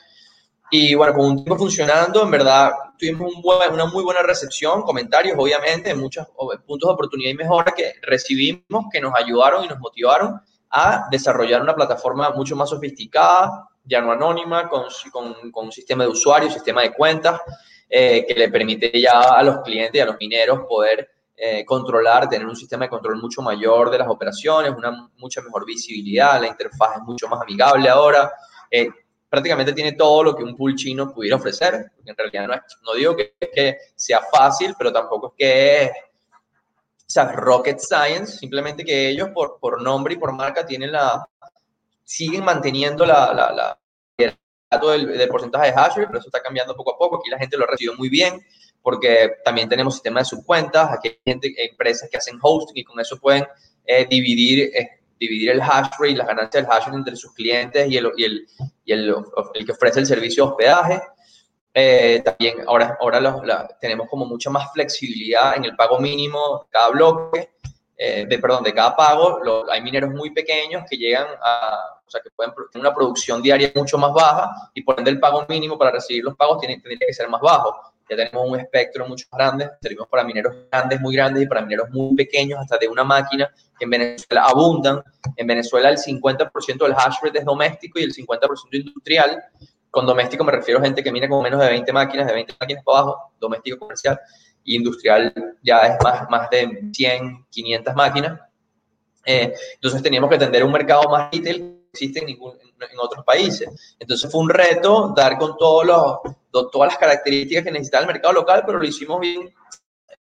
[0.71, 3.33] Y bueno, con un tiempo funcionando, en verdad tuvimos
[3.71, 6.27] una muy buena recepción, comentarios, obviamente, muchos
[6.65, 10.41] puntos de oportunidad y mejora que recibimos, que nos ayudaron y nos motivaron
[10.71, 16.03] a desarrollar una plataforma mucho más sofisticada, ya no anónima, con, con, con un sistema
[16.03, 17.39] de usuarios, sistema de cuentas,
[17.89, 22.29] eh, que le permite ya a los clientes y a los mineros poder eh, controlar,
[22.29, 26.47] tener un sistema de control mucho mayor de las operaciones, una mucha mejor visibilidad, la
[26.47, 28.31] interfaz es mucho más amigable ahora.
[28.71, 28.89] Eh,
[29.29, 31.91] prácticamente tiene todo lo que un pool chino pudiera ofrecer.
[32.05, 32.55] En realidad no,
[32.85, 35.91] no digo que, que, sea fácil, pero tampoco es que es
[37.07, 41.27] o sea, rocket science, simplemente que ellos por, por nombre y por marca tienen la,
[42.03, 43.77] siguen manteniendo la, la, la
[44.79, 47.17] del, del, porcentaje de hash rate, pero eso está cambiando poco a poco.
[47.17, 48.45] Aquí la gente lo recibido muy bien
[48.81, 52.99] porque también tenemos sistema de subcuentas, aquí hay gente, empresas que hacen hosting y con
[52.99, 53.45] eso pueden
[53.83, 57.89] eh, dividir eh, dividir el hash rate, las ganancias del hash rate entre sus clientes
[57.89, 58.47] y el, y el,
[58.83, 59.15] y el,
[59.53, 61.01] el que ofrece el servicio de hospedaje.
[61.73, 66.69] Eh, también ahora, ahora la, tenemos como mucha más flexibilidad en el pago mínimo de
[66.69, 67.49] cada bloque,
[67.97, 69.39] eh, de, perdón, de cada pago.
[69.43, 73.41] Lo, hay mineros muy pequeños que llegan a, o sea, que pueden tener una producción
[73.41, 76.79] diaria mucho más baja y por ende el pago mínimo para recibir los pagos tiene,
[76.79, 77.75] tiene que ser más bajo.
[78.07, 81.61] Ya tenemos un espectro mucho más grande, servimos para mineros grandes, muy grandes y para
[81.61, 85.03] mineros muy pequeños, hasta de una máquina en Venezuela abundan.
[85.35, 89.43] En Venezuela el 50% del hash rate es doméstico y el 50% industrial.
[89.89, 92.53] Con doméstico me refiero a gente que mina con menos de 20 máquinas, de 20
[92.59, 94.19] máquinas para abajo, doméstico comercial,
[94.63, 95.33] y industrial
[95.63, 98.39] ya es más, más de 100, 500 máquinas.
[99.25, 103.95] Eh, entonces teníamos que atender un mercado más retail existe en, ningún, en otros países.
[103.97, 108.33] Entonces fue un reto dar con todos los, todas las características que necesitaba el mercado
[108.33, 109.53] local, pero lo hicimos bien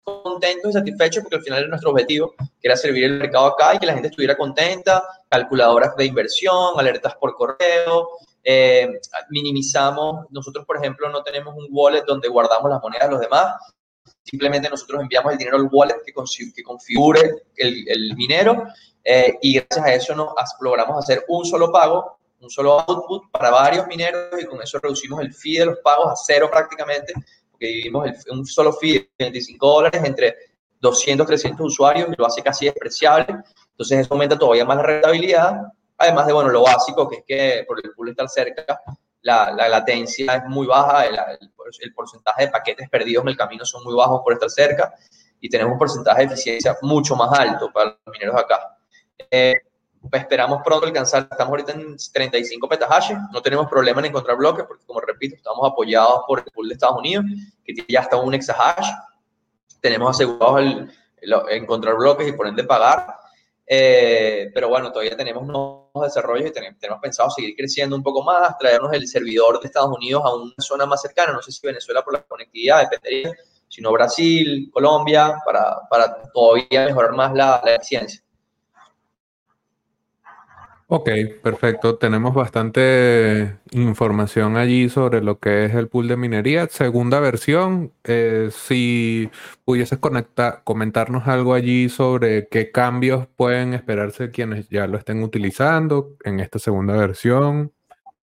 [0.04, 3.74] contentos y satisfechos porque al final era nuestro objetivo, que era servir el mercado acá
[3.74, 8.10] y que la gente estuviera contenta, calculadoras de inversión, alertas por correo,
[8.42, 9.00] eh,
[9.30, 13.54] minimizamos, nosotros por ejemplo no tenemos un wallet donde guardamos las monedas de los demás,
[14.22, 16.12] simplemente nosotros enviamos el dinero al wallet que,
[16.54, 18.64] que configure el, el minero
[19.04, 23.50] eh, y gracias a eso nos logramos hacer un solo pago, un solo output para
[23.50, 27.14] varios mineros y con eso reducimos el fee de los pagos a cero prácticamente
[27.50, 30.34] porque dividimos un solo fee de 25 dólares entre
[30.80, 33.36] 200, 300 usuarios y lo hace casi despreciable.
[33.70, 35.60] Entonces eso aumenta todavía más la rentabilidad.
[35.96, 38.80] Además de, bueno, lo básico, que es que por el pool estar cerca,
[39.22, 41.16] la, la latencia es muy baja, el,
[41.80, 44.92] el, porcentaje de paquetes perdidos en el camino son muy bajos por estar cerca
[45.40, 48.73] y tenemos un porcentaje de eficiencia mucho más alto para los mineros acá.
[49.30, 49.54] Eh,
[50.12, 54.84] esperamos pronto alcanzar, estamos ahorita en 35 petahashes, no tenemos problema en encontrar bloques porque,
[54.84, 57.24] como repito, estamos apoyados por el pool de Estados Unidos,
[57.64, 58.88] que ya hasta un exahash.
[59.80, 60.90] Tenemos asegurados el,
[61.20, 63.06] el, encontrar bloques y por ende pagar.
[63.66, 68.22] Eh, pero bueno, todavía tenemos nuevos desarrollos y tenemos, tenemos, pensado seguir creciendo un poco
[68.22, 71.32] más, traernos el servidor de Estados Unidos a una zona más cercana.
[71.32, 73.32] No sé si Venezuela por la conectividad dependería,
[73.68, 78.23] sino Brasil, Colombia, para, para todavía mejorar más la, la eficiencia.
[80.86, 81.08] Ok,
[81.42, 81.96] perfecto.
[81.96, 86.66] Tenemos bastante información allí sobre lo que es el pool de minería.
[86.68, 89.30] Segunda versión, eh, si
[89.64, 96.16] pudieses conectar, comentarnos algo allí sobre qué cambios pueden esperarse quienes ya lo estén utilizando
[96.22, 97.72] en esta segunda versión.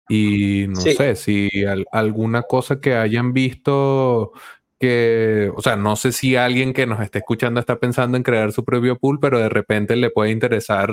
[0.08, 1.50] Y no sé si
[1.92, 4.32] alguna cosa que hayan visto
[4.78, 8.52] que, o sea, no sé si alguien que nos esté escuchando está pensando en crear
[8.52, 10.90] su propio pool, pero de repente le puede interesar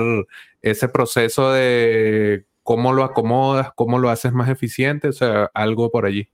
[0.61, 6.05] ese proceso de cómo lo acomodas, cómo lo haces más eficiente, o sea, algo por
[6.05, 6.27] allí.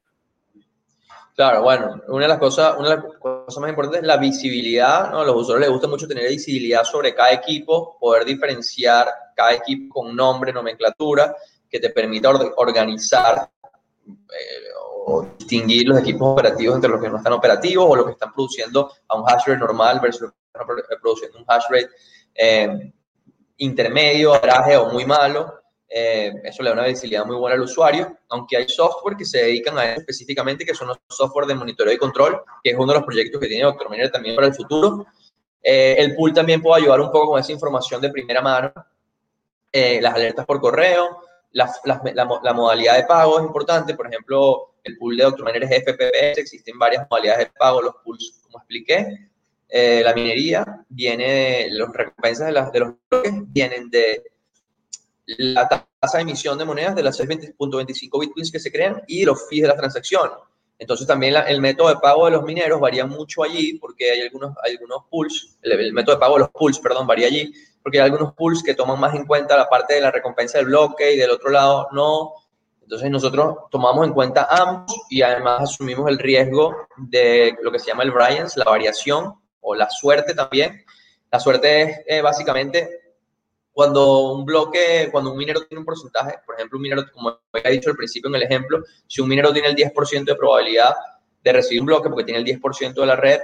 [1.35, 5.11] Claro, bueno, una de las cosas, una de las cosas más importantes es la visibilidad,
[5.11, 5.21] ¿no?
[5.21, 9.93] A los usuarios les gusta mucho tener visibilidad sobre cada equipo, poder diferenciar cada equipo
[9.93, 11.35] con nombre, nomenclatura,
[11.69, 13.49] que te permita organizar
[14.07, 14.69] eh,
[15.37, 18.91] distinguir los equipos operativos entre los que no están operativos o los que están produciendo
[19.07, 20.67] a un hash rate normal versus están
[21.01, 21.89] produciendo un hash rate
[22.35, 22.93] eh,
[23.57, 25.53] intermedio, traje o muy malo.
[25.93, 29.39] Eh, eso le da una visibilidad muy buena al usuario, aunque hay software que se
[29.39, 32.93] dedican a eso específicamente, que son los software de monitoreo y control, que es uno
[32.93, 33.89] de los proyectos que tiene Dr.
[33.89, 35.05] Miner también para el futuro.
[35.61, 38.71] Eh, el pool también puede ayudar un poco con esa información de primera mano,
[39.73, 41.21] las alertas por correo,
[41.53, 45.63] la, la, modalidad de pago es importante, por ejemplo, el pool de Dr.
[45.63, 49.29] Es FPPS, existen varias modalidades de pago, los pools, como expliqué.
[49.67, 54.23] Eh, la minería viene las recompensas de, de los bloques, vienen de
[55.25, 59.47] la tasa de emisión de monedas de las 6.25 bitcoins que se crean y los
[59.47, 60.29] fees de la transacción.
[60.77, 64.55] Entonces también el método de pago de los mineros varía mucho allí porque hay algunos,
[64.63, 67.53] algunos pools, el, el, método de pago de los pools, perdón, varía allí
[67.83, 70.67] porque hay algunos pools que toman más en cuenta la parte de la recompensa del
[70.67, 72.33] bloque y del otro lado no.
[72.81, 77.87] Entonces nosotros tomamos en cuenta ambos y además asumimos el riesgo de lo que se
[77.87, 80.83] llama el variance, la variación o la suerte también.
[81.31, 83.01] La suerte es eh, básicamente
[83.71, 87.71] cuando un bloque, cuando un minero tiene un porcentaje, por ejemplo, un minero, como había
[87.71, 90.93] dicho al principio en el ejemplo, si un minero tiene el 10% de probabilidad
[91.43, 93.39] de recibir un bloque porque tiene el 10% de la red,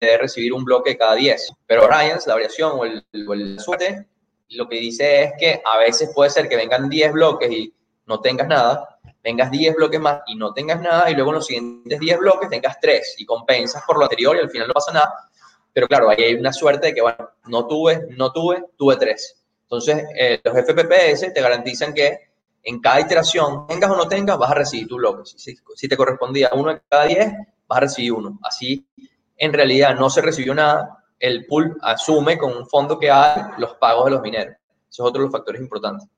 [0.00, 1.52] debe recibir un bloque cada 10.
[1.66, 4.06] Pero variance, la variación o el, suerte,
[4.50, 7.72] lo que dice es que a veces puede ser que vengan 10 bloques y
[8.06, 11.46] no tengas nada, vengas 10 bloques más y no tengas nada, y luego en los
[11.46, 14.92] siguientes 10 bloques tengas 3 y compensas por lo anterior y al final no pasa
[14.92, 15.30] nada.
[15.72, 19.36] Pero claro, ahí hay una suerte de que, bueno, no tuve, no tuve, tuve 3.
[19.62, 22.30] Entonces, eh, los FPPS te garantizan que
[22.62, 25.22] en cada iteración, tengas o no tengas, vas a recibir tu bloque.
[25.24, 27.32] Si, te correspondía uno en cada 10,
[27.66, 28.38] vas a recibir uno.
[28.42, 28.84] Así,
[29.40, 31.02] en realidad, no se recibió nada.
[31.18, 34.54] El pool asume con un fondo que hay los pagos de los mineros.
[34.88, 36.08] Eso es otro de los factores importantes.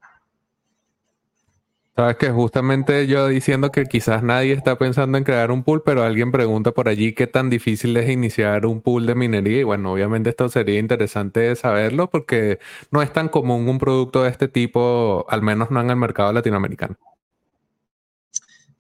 [1.95, 6.03] Sabes que justamente yo diciendo que quizás nadie está pensando en crear un pool, pero
[6.03, 9.61] alguien pregunta por allí qué tan difícil es iniciar un pool de minería.
[9.61, 12.59] Y bueno, obviamente esto sería interesante saberlo porque
[12.91, 16.33] no es tan común un producto de este tipo, al menos no en el mercado
[16.33, 16.97] latinoamericano.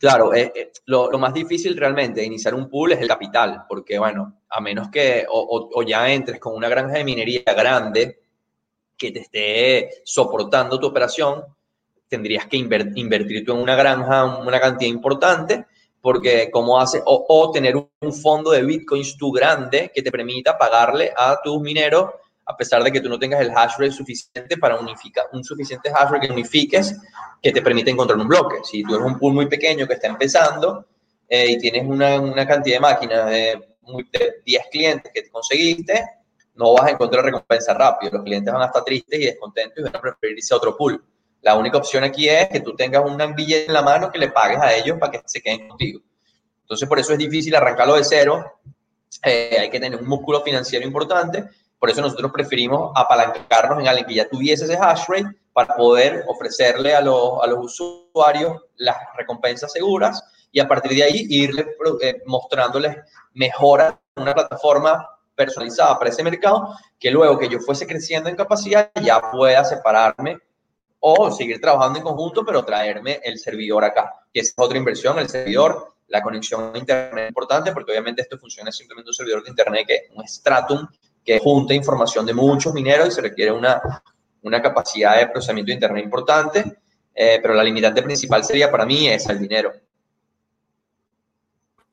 [0.02, 4.00] Claro, eh, eh, lo, más difícil realmente de iniciar un pool es el capital, porque
[4.00, 8.18] bueno, a menos que o ya entres con una granja de minería grande
[8.98, 11.44] que te esté soportando tu operación,
[12.08, 15.66] tendrías que invertir tú en una granja una cantidad importante,
[16.00, 21.12] porque como hace, o, tener un fondo de bitcoins tú grande que te permita pagarle
[21.16, 22.10] a tus mineros,
[22.44, 25.90] a pesar de que tú no tengas el hash rate suficiente para unificar, un suficiente
[25.90, 26.96] hash rate que unifiques,
[27.40, 28.56] que te permite encontrar un bloque.
[28.64, 30.86] Si tú eres un pool muy pequeño que está empezando
[31.28, 33.62] eh, y tienes una, una, cantidad de máquinas de,
[34.12, 36.04] de 10 clientes que te conseguiste,
[36.54, 38.12] no vas a encontrar recompensa rápido.
[38.12, 40.76] Los clientes van a estar tristes y descontentos y van a preferir irse a otro
[40.76, 41.02] pool.
[41.40, 44.30] La única opción aquí es que tú tengas un billete en la mano que le
[44.30, 46.00] pagues a ellos para que se queden contigo.
[46.62, 48.60] Entonces, por eso es difícil arrancarlo de cero.
[49.24, 51.44] Eh, hay que tener un músculo financiero importante.
[51.82, 56.22] Por eso nosotros preferimos apalancarnos en alguien que ya tuviese ese hash rate para poder
[56.28, 60.22] ofrecerle a los, a los usuarios las recompensas seguras
[60.52, 62.98] y a partir de ahí irle eh, mostrándoles
[63.34, 68.36] mejoras en una plataforma personalizada para ese mercado que luego que yo fuese creciendo en
[68.36, 70.38] capacidad ya pueda separarme
[71.00, 75.28] o seguir trabajando en conjunto, pero traerme el servidor acá, que es otra inversión, el
[75.28, 79.50] servidor, la conexión a Internet es importante, porque obviamente esto funciona simplemente un servidor de
[79.50, 80.86] Internet, que un Stratum,
[81.24, 83.80] que junta información de muchos mineros y se requiere una,
[84.42, 86.78] una capacidad de procesamiento de Internet importante,
[87.14, 89.72] eh, pero la limitante principal sería para mí es el dinero.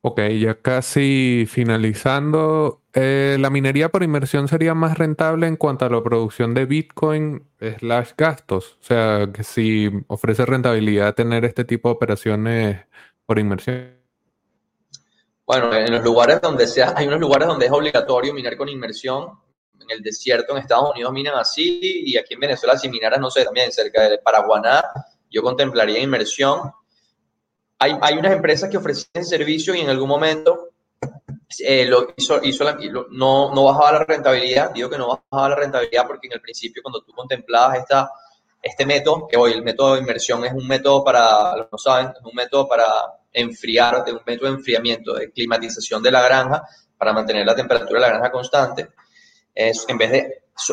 [0.02, 5.90] Ok, ya casi finalizando, eh, ¿la minería por inmersión sería más rentable en cuanto a
[5.90, 7.44] la producción de Bitcoin
[7.80, 8.78] slash gastos?
[8.80, 12.86] O sea, que si ofrece rentabilidad tener este tipo de operaciones
[13.26, 13.99] por inmersión.
[15.50, 19.32] Bueno, en los lugares donde sea, hay unos lugares donde es obligatorio minar con inmersión.
[19.90, 23.46] el desierto en Estados Unidos minan así y aquí en Venezuela si minaras, no sé,
[23.46, 24.84] también cerca de Paraguaná,
[25.28, 26.72] yo contemplaría inmersión.
[27.80, 30.70] Hay, hay unas empresas que ofrecen servicio y en algún momento
[31.58, 32.64] eh, lo hizo, hizo
[33.10, 36.84] no, no bajaba la rentabilidad, digo que no bajaba la rentabilidad porque en el principio
[36.84, 38.12] cuando tú contemplabas esta,
[38.62, 42.24] este método, que hoy el método de inmersión es un método para, no saben, es
[42.24, 42.86] un método para
[43.32, 46.64] enfriar, de un método de enfriamiento, de climatización de la granja,
[46.98, 48.90] para mantener la temperatura de la granja constante,
[49.56, 50.20] es, en vez de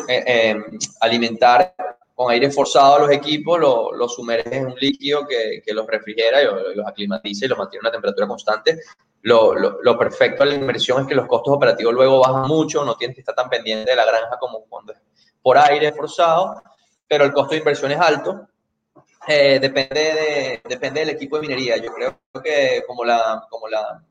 [0.09, 0.63] eh, eh,
[0.99, 1.73] alimentar
[2.13, 5.85] con aire forzado a los equipos, los lo sumerges en un líquido que, que los
[5.85, 8.79] refrigera y los, aclimatiza y los mantiene a una temperatura constante.
[9.21, 12.83] Lo, lo, lo, perfecto de la inversión es que los costos operativos luego bajan mucho,
[12.83, 14.99] no tienes que estar tan pendiente de la granja como cuando es
[15.41, 16.61] por aire forzado,
[17.07, 18.47] pero el costo de inversión es alto.
[19.27, 21.77] Eh, depende, de, depende del equipo de minería.
[21.77, 24.01] Yo creo que como la, como la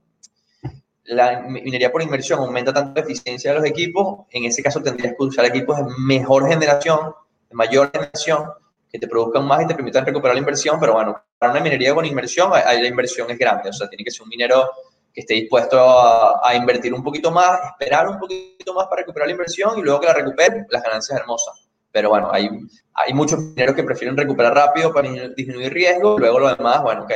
[1.49, 5.25] minería por inversión aumenta tanto la eficiencia de los equipos, en ese caso tendrías que
[5.25, 7.15] usar equipos de mejor generación,
[7.49, 8.45] de mayor generación,
[8.91, 11.95] que te produzcan más y te permitan recuperar la inversión, pero bueno, para una minería
[11.95, 14.71] con inversión, ahí la inversión es grande, o sea, tiene que ser un minero
[15.13, 19.33] que esté dispuesto a, invertir un poquito más, esperar un poquito más para recuperar la
[19.33, 21.66] inversión y luego que la recupere, las ganancias hermosas.
[21.97, 22.51] Pero bueno, hay,
[22.93, 27.13] hay muchos mineros que prefieren recuperar rápido para disminuir riesgo, luego lo demás, bueno, ok,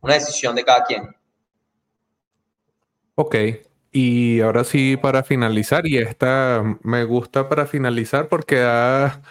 [0.00, 1.14] una decisión de cada quien.
[3.14, 3.36] Ok,
[3.92, 9.22] y ahora sí para finalizar, y esta me gusta para finalizar porque da,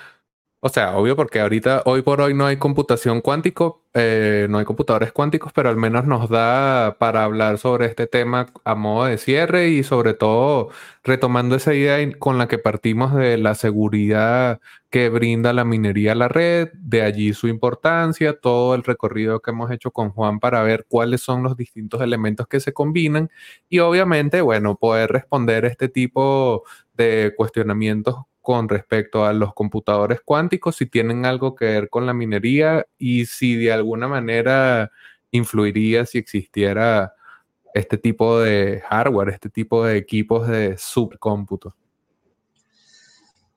[0.66, 4.66] o sea, obvio porque ahorita, hoy por hoy no hay computación cuántico, eh, no hay
[4.66, 9.18] computadores cuánticos, pero al menos nos da para hablar sobre este tema a modo de
[9.18, 10.70] cierre y sobre todo
[11.04, 16.16] retomando esa idea con la que partimos de la seguridad que brinda la minería a
[16.16, 20.64] la red, de allí su importancia, todo el recorrido que hemos hecho con Juan para
[20.64, 23.30] ver cuáles son los distintos elementos que se combinan
[23.68, 30.76] y obviamente, bueno, poder responder este tipo de cuestionamientos con respecto a los computadores cuánticos,
[30.76, 34.92] si tienen algo que ver con la minería y si de alguna manera
[35.32, 37.14] influiría si existiera
[37.74, 41.74] este tipo de hardware, este tipo de equipos de subcómputo.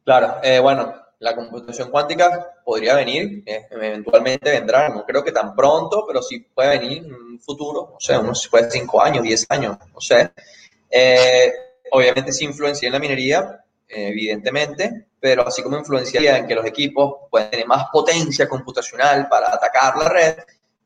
[0.05, 5.55] Claro, eh, bueno, la computación cuántica podría venir, eh, eventualmente vendrá, no creo que tan
[5.57, 9.45] pronto, pero sí puede venir en un futuro, o sea, unos puede cinco años, diez
[9.49, 10.30] años, no sé.
[10.89, 11.53] Eh,
[11.91, 17.28] obviamente sí influencia en la minería, evidentemente, pero así como influenciaría en que los equipos
[17.30, 20.37] pueden tener más potencia computacional para atacar la red,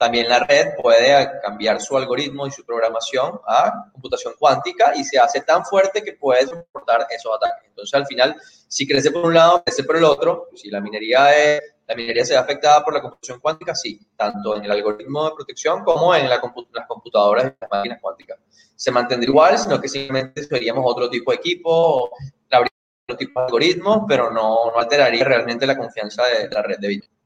[0.00, 5.18] también la red puede cambiar su algoritmo y su programación a computación cuántica y se
[5.18, 7.68] hace tan fuerte que puede soportar esos ataques.
[7.68, 8.34] Entonces, al final,
[8.66, 10.48] si crece por un lado, crece por el otro.
[10.54, 14.56] Si la minería, es, la minería se ve afectada por la computación cuántica, sí, tanto
[14.56, 16.40] en el algoritmo de protección como en la
[16.72, 18.38] las computadoras y las máquinas cuánticas.
[18.74, 22.10] Se mantendría igual, sino que simplemente veríamos otro tipo de equipo,
[23.16, 27.20] tipo de algoritmos, pero no, alteraría realmente la confianza de, la red de Bitcoin.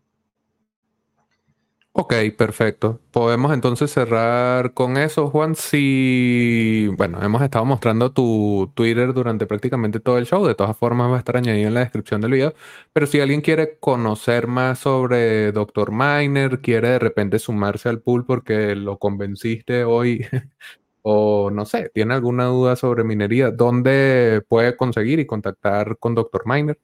[1.97, 3.01] Ok, perfecto.
[3.13, 5.55] Podemos entonces cerrar con eso, Juan.
[5.55, 10.45] Si, bueno, hemos estado mostrando tu Twitter durante prácticamente todo el show.
[10.45, 12.55] De todas formas, va a estar añadido en la descripción del video.
[12.93, 15.93] Pero si alguien quiere conocer más sobre Dr.
[15.93, 20.27] Miner, quiere de repente sumarse al pool porque lo convenciste hoy
[21.07, 26.45] o no sé, tiene alguna duda sobre minería, ¿dónde puede conseguir y contactar con Dr.
[26.47, 26.79] Miner?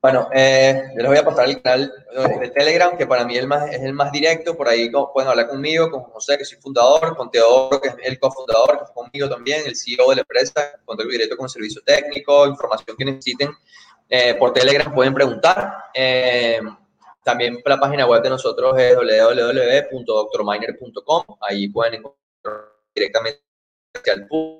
[0.00, 1.92] Bueno, eh, yo les voy a pasar el canal
[2.40, 4.56] de Telegram, que para mí es el más, es el más directo.
[4.56, 8.18] Por ahí pueden hablar conmigo, con José, que soy fundador, con Teodoro, que es el
[8.18, 12.46] cofundador, que está conmigo también, el CEO de la empresa, contacto directo con servicio técnico,
[12.46, 13.50] información que necesiten.
[14.08, 15.74] Eh, por Telegram pueden preguntar.
[15.92, 16.58] Eh,
[17.22, 21.24] también la página web de nosotros es www.doctorminer.com.
[21.42, 22.19] Ahí pueden encontrar
[23.00, 23.40] directamente
[24.12, 24.58] al pool.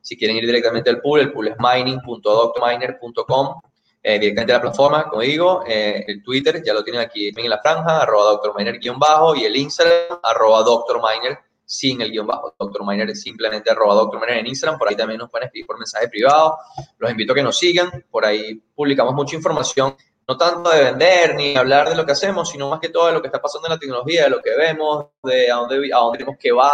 [0.00, 3.60] Si quieren ir directamente al pool, el pool es mining.doctorminer.com,
[4.02, 7.50] eh, directamente a la plataforma, como digo, eh, el Twitter ya lo tienen aquí en
[7.50, 12.54] la franja, arroba doctorminer-bajo, y el Instagram, arroba doctorminer, sin el guion bajo.
[12.58, 16.08] Doctorminer es simplemente arroba doctorminer en Instagram, por ahí también nos pueden escribir por mensaje
[16.08, 16.58] privado.
[16.98, 19.94] Los invito a que nos sigan, por ahí publicamos mucha información
[20.28, 23.12] no tanto de vender ni hablar de lo que hacemos, sino más que todo de
[23.12, 25.98] lo que está pasando en la tecnología, de lo que vemos, de a dónde, a
[25.98, 26.70] dónde que va,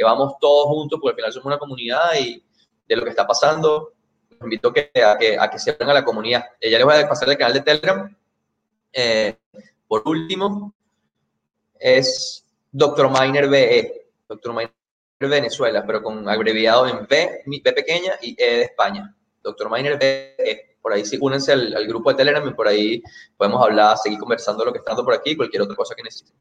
[0.00, 2.42] que vamos todos juntos, porque al final somos una comunidad y
[2.88, 3.92] de lo que está pasando,
[4.30, 6.42] los invito a que, a que, a que se unan a la comunidad.
[6.58, 8.16] Ya les voy a pasar el canal de Telegram.
[8.94, 9.36] Eh,
[9.86, 10.72] por último,
[11.78, 13.10] es Dr.
[13.10, 14.54] Miner BE, Dr.
[14.54, 14.72] Miner
[15.20, 19.14] Venezuela, pero con abreviado en B, B pequeña y E de España.
[19.42, 19.70] Dr.
[19.70, 20.78] Miner BE.
[20.80, 23.02] Por ahí sí, únense al, al, grupo de Telegram y por ahí
[23.36, 26.34] podemos hablar, seguir conversando lo que está dando por aquí, cualquier otra cosa que necesiten.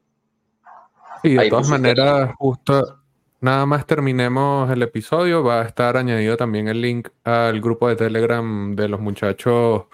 [1.23, 2.99] Y de todas maneras, justo
[3.41, 7.95] nada más terminemos el episodio, va a estar añadido también el link al grupo de
[7.95, 9.85] Telegram de los muchachos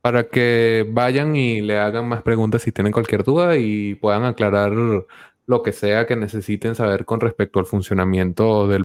[0.00, 4.72] para que vayan y le hagan más preguntas si tienen cualquier duda y puedan aclarar
[4.72, 8.84] lo que sea que necesiten saber con respecto al funcionamiento del...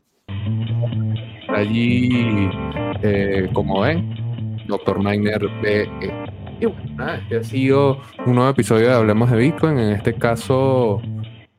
[1.50, 2.50] Allí,
[3.02, 5.00] eh, como ven, Dr.
[5.00, 5.90] Miner BE.
[6.60, 11.02] Y este ha sido un nuevo episodio de Hablemos de Bitcoin, en este caso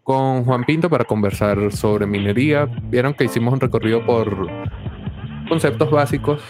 [0.08, 2.64] con Juan Pinto para conversar sobre minería.
[2.84, 4.48] Vieron que hicimos un recorrido por
[5.50, 6.40] conceptos básicos,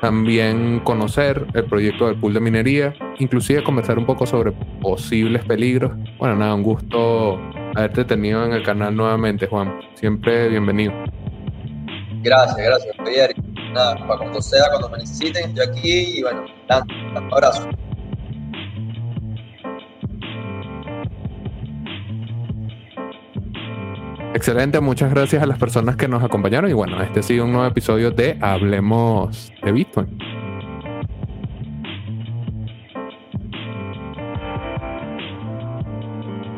[0.00, 5.90] también conocer el proyecto del pool de minería, inclusive conversar un poco sobre posibles peligros.
[6.16, 7.40] Bueno, nada, un gusto
[7.74, 9.80] haberte tenido en el canal nuevamente, Juan.
[9.94, 10.92] Siempre bienvenido.
[12.22, 13.34] Gracias, gracias, Javier.
[13.72, 16.44] Nada, para cuando sea, cuando me necesiten, estoy aquí y bueno,
[17.16, 17.68] un abrazo.
[24.34, 27.52] Excelente, muchas gracias a las personas que nos acompañaron y bueno, este ha sido un
[27.52, 30.37] nuevo episodio de Hablemos de Bitcoin.